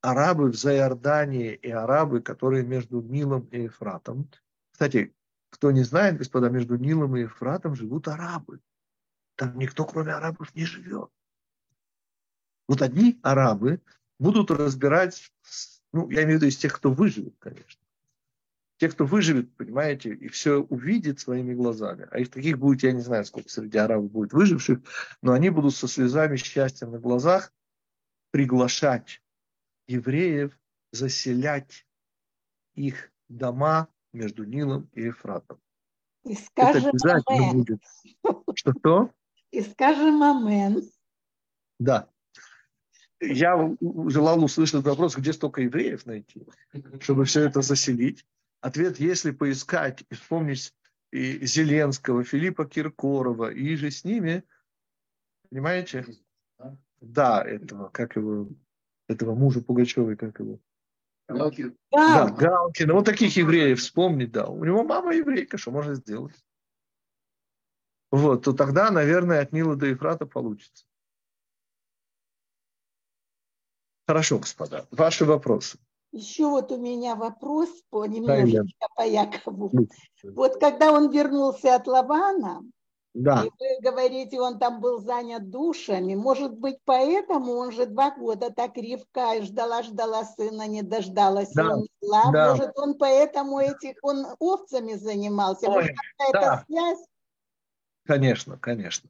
арабы 0.02 0.50
в 0.50 0.56
Зайордании 0.56 1.54
и 1.54 1.70
арабы, 1.70 2.22
которые 2.22 2.66
между 2.66 3.00
Нилом 3.00 3.48
и 3.52 3.62
Ефратом. 3.62 4.28
Кстати, 4.72 5.14
кто 5.52 5.72
не 5.72 5.84
знает, 5.84 6.18
господа, 6.18 6.50
между 6.50 6.78
Нилом 6.78 7.16
и 7.16 7.22
Ефратом 7.22 7.76
живут 7.76 8.08
арабы. 8.08 8.60
Там 9.36 9.58
никто, 9.60 9.86
кроме 9.86 10.14
арабов, 10.14 10.56
не 10.56 10.66
живет. 10.66 11.10
Вот 12.68 12.82
одни 12.82 13.20
арабы 13.22 13.82
будут 14.18 14.50
разбирать, 14.50 15.32
ну, 15.92 16.10
я 16.10 16.24
имею 16.24 16.40
в 16.40 16.42
виду 16.42 16.48
из 16.48 16.58
тех, 16.58 16.74
кто 16.74 16.92
выживет, 16.92 17.36
конечно. 17.38 17.82
Те, 18.78 18.90
кто 18.90 19.06
выживет, 19.06 19.56
понимаете, 19.56 20.14
и 20.14 20.28
все 20.30 20.62
увидит 20.62 21.20
своими 21.20 21.54
глазами. 21.54 22.08
А 22.10 22.20
их 22.20 22.32
таких 22.32 22.58
будет, 22.58 22.82
я 22.82 22.94
не 22.94 23.02
знаю, 23.02 23.26
сколько 23.26 23.50
среди 23.50 23.78
арабов 23.78 24.10
будет 24.10 24.34
выживших, 24.34 24.80
но 25.22 25.34
они 25.34 25.50
будут 25.50 25.76
со 25.76 25.88
слезами 25.88 26.38
счастья 26.38 26.88
на 26.88 26.98
глазах 26.98 27.54
приглашать 28.32 29.22
евреев 29.88 30.58
заселять 30.92 31.86
их 32.74 33.12
дома 33.28 33.90
между 34.14 34.44
Нилом 34.44 34.90
и 34.94 35.04
Ефратом. 35.04 35.60
И 36.24 36.36
скажем 36.36 36.82
Это 36.82 36.90
обязательно 36.90 37.50
амен. 37.50 37.58
будет. 37.58 37.84
Что-что? 38.56 39.12
И 39.52 39.62
скажем 39.62 40.22
амен. 40.22 40.82
Да. 41.80 42.10
Я 43.20 43.76
желал 44.08 44.44
услышать 44.44 44.84
вопрос, 44.84 45.16
где 45.16 45.34
столько 45.34 45.62
евреев 45.62 46.06
найти, 46.06 46.46
чтобы 47.00 47.26
все 47.26 47.42
это 47.42 47.62
заселить. 47.62 48.26
Ответ, 48.62 49.00
если 49.00 49.32
поискать 49.32 50.04
и 50.10 50.16
вспомнить 50.16 50.74
и 51.12 51.46
Зеленского, 51.46 52.24
Филиппа 52.24 52.66
Киркорова, 52.66 53.52
и 53.52 53.76
же 53.76 53.92
с 53.92 54.04
ними, 54.04 54.44
понимаете? 55.50 56.06
Да, 57.02 57.44
этого, 57.44 57.90
как 57.90 58.16
его, 58.16 58.48
этого 59.08 59.36
мужа 59.36 59.62
Пугачевой, 59.62 60.16
как 60.16 60.40
его? 60.40 60.60
Галкин. 61.32 61.78
Да, 61.92 62.30
Галкин. 62.30 62.92
Вот 62.92 63.06
таких 63.06 63.36
евреев 63.36 63.80
вспомнить, 63.80 64.32
да. 64.32 64.48
У 64.48 64.64
него 64.64 64.84
мама 64.84 65.14
еврейка, 65.14 65.58
что 65.58 65.72
может 65.72 65.98
сделать? 65.98 66.36
Вот, 68.12 68.44
то 68.44 68.54
тогда, 68.54 68.92
наверное, 68.92 69.42
от 69.42 69.54
Нила 69.54 69.76
до 69.76 69.86
Ефрата 69.86 70.26
получится. 70.26 70.86
Хорошо, 74.06 74.40
господа. 74.40 74.86
Ваши 74.92 75.24
вопросы. 75.24 75.80
Еще 76.12 76.46
вот 76.46 76.72
у 76.74 76.78
меня 76.78 77.16
вопрос 77.16 77.70
по 77.90 78.06
немножечко 78.06 78.88
по 78.96 79.04
Якову. 79.04 79.72
Вот 80.24 80.60
когда 80.60 80.92
он 80.92 81.10
вернулся 81.10 81.76
от 81.76 81.88
Лавана, 81.88 82.62
да. 83.14 83.44
И 83.44 83.50
вы 83.60 83.82
говорите, 83.82 84.40
он 84.40 84.58
там 84.58 84.80
был 84.80 85.00
занят 85.00 85.50
душами. 85.50 86.16
Может 86.16 86.58
быть, 86.58 86.78
поэтому 86.86 87.54
он 87.54 87.72
же 87.72 87.86
два 87.86 88.12
года 88.12 88.52
так 88.52 88.78
Ривка 88.78 89.36
и 89.36 89.42
ждала, 89.42 89.84
ждала 89.84 90.24
сына, 90.24 90.68
не 90.68 90.82
дождалась. 90.82 91.52
Да. 91.54 91.76
Он 91.76 91.88
Да. 92.02 92.52
Может, 92.52 92.72
он 92.78 92.98
поэтому 92.98 93.60
этих, 93.60 93.98
он 94.02 94.26
овцами 94.40 94.94
занимался. 94.94 95.68
Ой, 95.68 95.76
Может, 95.76 95.96
какая-то 96.18 96.40
да. 96.40 96.64
связь? 96.68 97.06
Конечно, 98.06 98.58
конечно. 98.58 99.10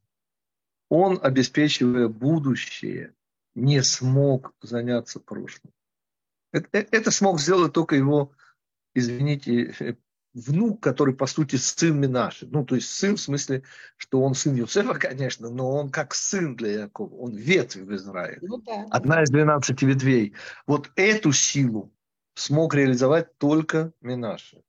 Он, 0.89 1.19
обеспечивая 1.21 2.07
будущее, 2.07 3.13
не 3.55 3.81
смог 3.83 4.53
заняться 4.61 5.19
прошлым. 5.19 5.73
Это, 6.51 6.67
э, 6.73 6.87
это 6.91 7.11
смог 7.11 7.39
сделать 7.39 7.73
только 7.73 7.95
его, 7.95 8.31
извините, 8.93 9.97
внук, 10.33 10.81
который, 10.81 11.13
по 11.13 11.27
сути, 11.27 11.57
сын 11.57 11.99
Минаши. 11.99 12.47
Ну, 12.47 12.65
то 12.65 12.75
есть 12.75 12.89
сын 12.89 13.15
в 13.15 13.21
смысле, 13.21 13.63
что 13.97 14.21
он 14.21 14.33
сын 14.33 14.55
Юсефа, 14.55 14.93
конечно, 14.95 15.49
но 15.49 15.71
он 15.71 15.89
как 15.89 16.13
сын 16.13 16.55
для 16.55 16.81
Якова. 16.83 17.13
Он 17.15 17.35
ветвь 17.35 17.77
в 17.77 17.93
Израиле. 17.95 18.39
Ну, 18.41 18.57
да. 18.59 18.85
Одна 18.89 19.23
из 19.23 19.29
12 19.29 19.81
ветвей. 19.83 20.33
Вот 20.67 20.91
эту 20.95 21.31
силу 21.31 21.93
смог 22.33 22.73
реализовать 22.73 23.37
только 23.37 23.91
Минаши. 24.01 24.63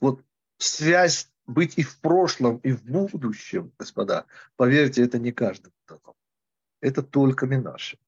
Вот 0.00 0.22
связь 0.58 1.30
быть 1.46 1.78
и 1.78 1.82
в 1.82 1.98
прошлом, 2.00 2.58
и 2.58 2.72
в 2.72 2.84
будущем, 2.84 3.72
господа, 3.78 4.26
поверьте, 4.56 5.02
это 5.02 5.18
не 5.18 5.32
каждый. 5.32 5.72
Это 6.80 7.02
только 7.02 7.46
Минаши. 7.46 7.98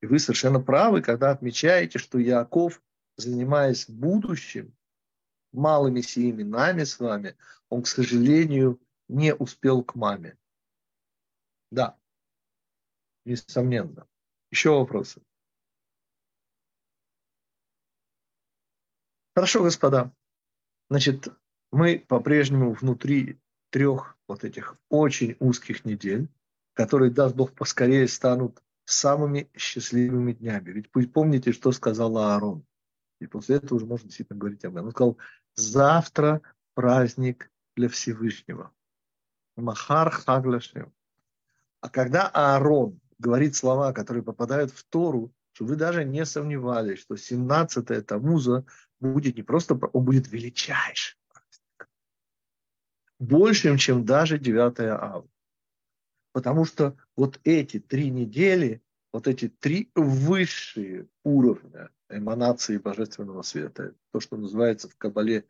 И 0.00 0.06
вы 0.06 0.18
совершенно 0.18 0.60
правы, 0.60 1.02
когда 1.02 1.30
отмечаете, 1.30 1.98
что 1.98 2.18
Яков, 2.18 2.82
занимаясь 3.16 3.88
будущим, 3.88 4.74
малыми 5.52 6.00
сими 6.00 6.42
нами 6.42 6.84
с 6.84 6.98
вами, 6.98 7.36
он, 7.68 7.82
к 7.82 7.86
сожалению, 7.86 8.80
не 9.08 9.34
успел 9.34 9.82
к 9.82 9.94
маме. 9.94 10.36
Да, 11.70 11.98
несомненно. 13.24 14.06
Еще 14.50 14.70
вопросы? 14.70 15.22
Хорошо, 19.34 19.62
господа. 19.62 20.12
Значит, 20.90 21.28
мы 21.70 21.98
по-прежнему 21.98 22.72
внутри 22.72 23.40
трех 23.70 24.18
вот 24.28 24.44
этих 24.44 24.76
очень 24.90 25.36
узких 25.40 25.86
недель, 25.86 26.28
которые, 26.74 27.10
даст 27.10 27.34
Бог, 27.34 27.54
поскорее 27.54 28.06
станут 28.08 28.62
самыми 28.84 29.50
счастливыми 29.56 30.32
днями. 30.32 30.70
Ведь 30.70 31.12
помните, 31.12 31.52
что 31.52 31.72
сказал 31.72 32.18
Аарон. 32.18 32.66
И 33.22 33.26
после 33.26 33.56
этого 33.56 33.76
уже 33.76 33.86
можно 33.86 34.06
действительно 34.06 34.38
говорить 34.38 34.64
об 34.64 34.74
этом. 34.74 34.86
Он 34.86 34.92
сказал, 34.92 35.18
завтра 35.54 36.42
праздник 36.74 37.50
для 37.76 37.88
Всевышнего. 37.88 38.72
Махар 39.56 40.10
Хаглашем. 40.10 40.92
А 41.80 41.88
когда 41.88 42.28
Аарон 42.28 43.00
говорит 43.18 43.54
слова, 43.54 43.92
которые 43.92 44.22
попадают 44.22 44.72
в 44.72 44.84
Тору, 44.84 45.32
что 45.52 45.64
вы 45.64 45.76
даже 45.76 46.04
не 46.04 46.24
сомневались, 46.24 47.00
что 47.00 47.14
17-е 47.14 48.02
Тамуза 48.02 48.64
будет 49.00 49.36
не 49.36 49.42
просто, 49.42 49.74
он 49.74 50.04
будет 50.04 50.30
величайшим 50.32 51.18
праздником. 51.28 51.88
Большим, 53.18 53.76
чем 53.76 54.04
даже 54.04 54.38
9 54.38 54.80
Ава. 54.80 55.28
Потому 56.32 56.64
что 56.64 56.96
вот 57.16 57.38
эти 57.44 57.78
три 57.78 58.10
недели, 58.10 58.82
вот 59.12 59.28
эти 59.28 59.48
три 59.48 59.90
высшие 59.94 61.08
уровня 61.22 61.90
эманации 62.12 62.78
божественного 62.78 63.42
света. 63.42 63.94
То, 64.12 64.20
что 64.20 64.36
называется 64.36 64.88
в 64.88 64.96
Кабале 64.96 65.46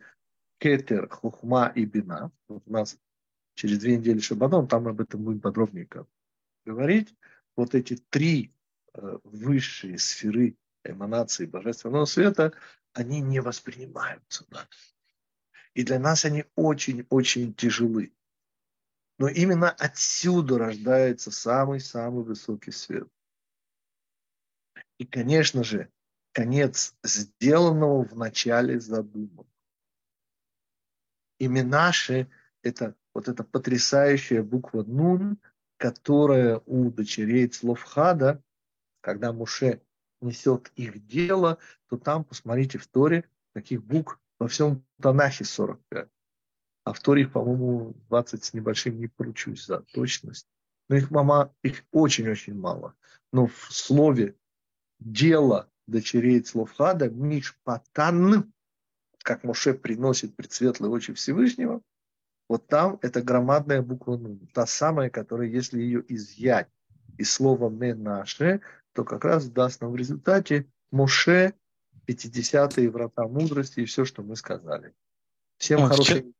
кетер, 0.59 1.09
хухма 1.09 1.73
и 1.75 1.85
бина. 1.85 2.31
Вот 2.49 2.63
у 2.67 2.73
нас 2.73 2.99
через 3.55 3.79
две 3.79 3.97
недели 3.97 4.21
Шабаном, 4.21 4.69
там 4.69 4.89
об 4.89 5.01
этом 5.01 5.25
будем 5.25 5.41
подробнее 5.41 5.89
говорить. 6.65 7.15
Вот 7.57 7.75
эти 7.75 7.97
три 7.97 8.55
э, 8.95 9.19
высшие 9.25 9.99
сферы 9.99 10.57
эманации 10.85 11.47
божественного 11.47 12.05
света, 12.05 12.53
они 12.93 13.21
не 13.21 13.41
воспринимаются 13.41 14.47
нами. 14.51 14.69
И 15.75 15.85
для 15.85 15.99
нас 15.99 16.25
они 16.25 16.45
очень-очень 16.55 17.55
тяжелы. 17.55 18.13
Но 19.19 19.29
именно 19.29 19.71
отсюда 19.71 20.59
рождается 20.59 21.31
самый-самый 21.31 22.25
высокий 22.25 22.73
свет. 22.73 23.09
И, 24.99 25.07
конечно 25.07 25.65
же, 25.65 25.91
конец 26.33 26.95
сделанного 27.03 28.05
в 28.05 28.17
начале 28.17 28.81
задуманного. 28.81 29.47
Имя 31.39 32.11
это 32.63 32.95
вот 33.15 33.29
эта 33.29 33.45
потрясающая 33.45 34.43
буква 34.43 34.83
«нун», 34.85 35.39
которая 35.77 36.63
у 36.67 36.91
дочерей 36.91 37.49
Цловхада, 37.49 38.43
когда 39.01 39.33
Муше 39.33 39.83
несет 40.21 40.71
их 40.77 41.05
дело, 41.07 41.59
то 41.89 41.99
там, 41.99 42.25
посмотрите, 42.25 42.79
в 42.79 42.87
Торе 42.87 43.29
таких 43.53 43.85
букв 43.85 44.19
во 44.39 44.49
всем 44.49 44.85
Танахе 45.01 45.45
45. 45.45 46.09
А 46.85 46.93
в 46.93 47.01
Торе 47.01 47.23
их, 47.23 47.33
по-моему, 47.33 47.95
20 48.09 48.45
с 48.45 48.55
небольшим 48.55 48.99
не 48.99 49.09
поручусь 49.09 49.67
за 49.67 49.81
точность. 49.81 50.47
Но 50.89 50.97
их, 50.97 51.11
мама, 51.11 51.53
их 51.63 51.85
очень-очень 51.91 52.55
мало. 52.55 52.95
Но 53.33 53.47
в 53.47 53.73
слове 53.73 54.37
«дело» 55.01 55.72
дочерей 55.87 56.41
Цловхада, 56.41 57.09
Мишпатан, 57.11 58.53
как 59.19 59.45
Моше 59.45 59.75
приносит 59.75 60.37
предсветлые 60.37 60.91
очи 60.91 61.13
Всевышнего, 61.13 61.81
вот 62.49 62.67
там 62.67 62.99
это 63.03 63.23
громадная 63.23 63.83
буква 63.83 64.17
Нун, 64.17 64.49
та 64.53 64.67
самая, 64.67 65.11
которая, 65.11 65.49
если 65.49 65.81
ее 65.81 66.05
изъять 66.09 66.69
из 67.19 67.33
слова 67.33 67.71
«менаше», 67.71 68.61
то 68.93 69.05
как 69.05 69.25
раз 69.25 69.49
даст 69.49 69.81
нам 69.81 69.93
в 69.93 69.97
результате 69.97 70.67
Моше 70.91 71.55
50-е 72.07 72.91
врата 72.91 73.27
мудрости 73.27 73.81
и 73.81 73.85
все, 73.85 74.05
что 74.05 74.23
мы 74.23 74.37
сказали. 74.37 74.93
Всем 75.57 75.85
а, 75.85 75.89
хорошего 75.89 76.33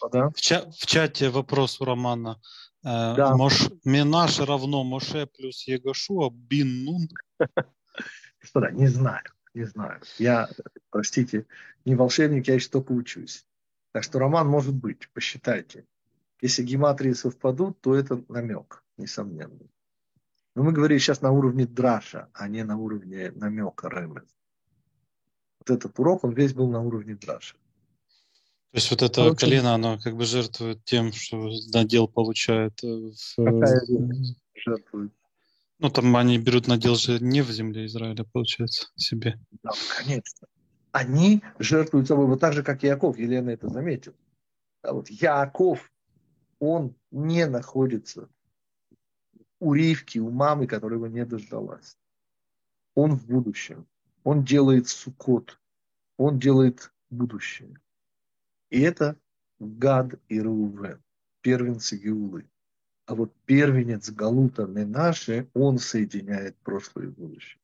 в, 0.00 0.10
ча- 0.10 0.30
в, 0.30 0.40
ча- 0.40 0.70
в 0.70 0.86
чате 0.86 1.30
вопрос 1.30 1.80
у 1.80 1.84
Романа. 1.84 2.40
Э, 2.84 3.14
да. 3.16 3.36
Мош, 3.36 3.68
Минаш 3.84 4.38
равно 4.38 4.84
Моше 4.84 5.26
плюс 5.26 5.66
Егошуа 5.66 6.30
бин 6.30 6.84
Нун. 6.84 7.08
Господа, 8.48 8.70
не 8.70 8.86
знаю. 8.86 9.24
Не 9.52 9.64
знаю. 9.64 10.00
Я, 10.18 10.48
простите, 10.90 11.44
не 11.84 11.94
волшебник, 11.94 12.48
я 12.48 12.54
еще 12.54 12.70
только 12.70 12.92
учусь. 12.92 13.44
Так 13.92 14.04
что 14.04 14.18
роман 14.18 14.48
может 14.48 14.74
быть, 14.74 15.10
посчитайте. 15.12 15.84
Если 16.40 16.62
гематрии 16.62 17.12
совпадут, 17.12 17.80
то 17.82 17.94
это 17.94 18.24
намек, 18.28 18.82
несомненно. 18.96 19.68
Но 20.54 20.62
мы 20.62 20.72
говорили 20.72 20.98
сейчас 20.98 21.20
на 21.20 21.30
уровне 21.30 21.66
драша, 21.66 22.30
а 22.32 22.48
не 22.48 22.64
на 22.64 22.78
уровне 22.78 23.32
намека 23.32 23.90
ремес. 23.90 24.34
Вот 25.60 25.76
этот 25.76 25.98
урок, 25.98 26.24
он 26.24 26.32
весь 26.32 26.54
был 26.54 26.70
на 26.70 26.80
уровне 26.80 27.16
драша. 27.16 27.56
То 28.70 28.76
есть 28.76 28.90
вот 28.90 29.02
это 29.02 29.24
Короче, 29.24 29.36
колено, 29.46 29.74
оно 29.74 29.98
как 29.98 30.16
бы 30.16 30.24
жертвует 30.24 30.82
тем, 30.84 31.12
что 31.12 31.50
надел 31.72 32.08
получает. 32.08 32.82
Э, 32.82 32.86
в... 32.86 33.44
Какая 33.44 33.80
жертвует? 34.54 35.12
Ну, 35.80 35.90
там 35.90 36.16
они 36.16 36.38
берут 36.38 36.66
надел 36.66 36.96
же 36.96 37.20
не 37.20 37.40
в 37.40 37.50
земле 37.50 37.86
Израиля, 37.86 38.24
получается, 38.24 38.88
себе. 38.96 39.38
Да, 39.62 39.70
конечно. 39.98 40.48
Они 40.90 41.42
жертвуют 41.58 42.08
собой 42.08 42.26
вот 42.26 42.40
так 42.40 42.52
же, 42.52 42.62
как 42.62 42.82
Яков. 42.82 43.18
Елена 43.18 43.50
это 43.50 43.68
заметила. 43.68 44.16
А 44.82 44.92
вот 44.92 45.08
Яков, 45.08 45.92
он 46.58 46.96
не 47.10 47.46
находится 47.46 48.28
у 49.60 49.72
Ривки, 49.72 50.18
у 50.18 50.30
мамы, 50.30 50.66
которая 50.66 50.98
его 50.98 51.06
не 51.06 51.24
дождалась. 51.24 51.96
Он 52.94 53.16
в 53.16 53.26
будущем. 53.26 53.86
Он 54.24 54.44
делает 54.44 54.88
сукот. 54.88 55.60
Он 56.16 56.38
делает 56.38 56.92
будущее. 57.10 57.78
И 58.70 58.80
это 58.80 59.16
Гад 59.60 60.14
и 60.28 60.40
Рувен, 60.40 61.02
первенцы 61.40 61.96
Геулы. 61.96 62.48
А 63.08 63.14
вот 63.14 63.32
первенец 63.46 64.10
Галута 64.10 64.66
Менаши, 64.66 65.48
он 65.54 65.78
соединяет 65.78 66.58
прошлое 66.58 67.06
и 67.06 67.08
будущее. 67.08 67.58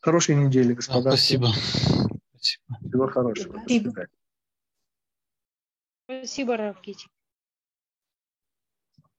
Хорошей 0.00 0.34
недели, 0.34 0.74
господа. 0.74 1.12
спасибо. 1.12 1.52
Всего 2.40 3.06
хорошего. 3.06 3.56
Спасибо. 3.60 4.08
Спасибо, 6.06 6.56
Равкич. 6.56 7.06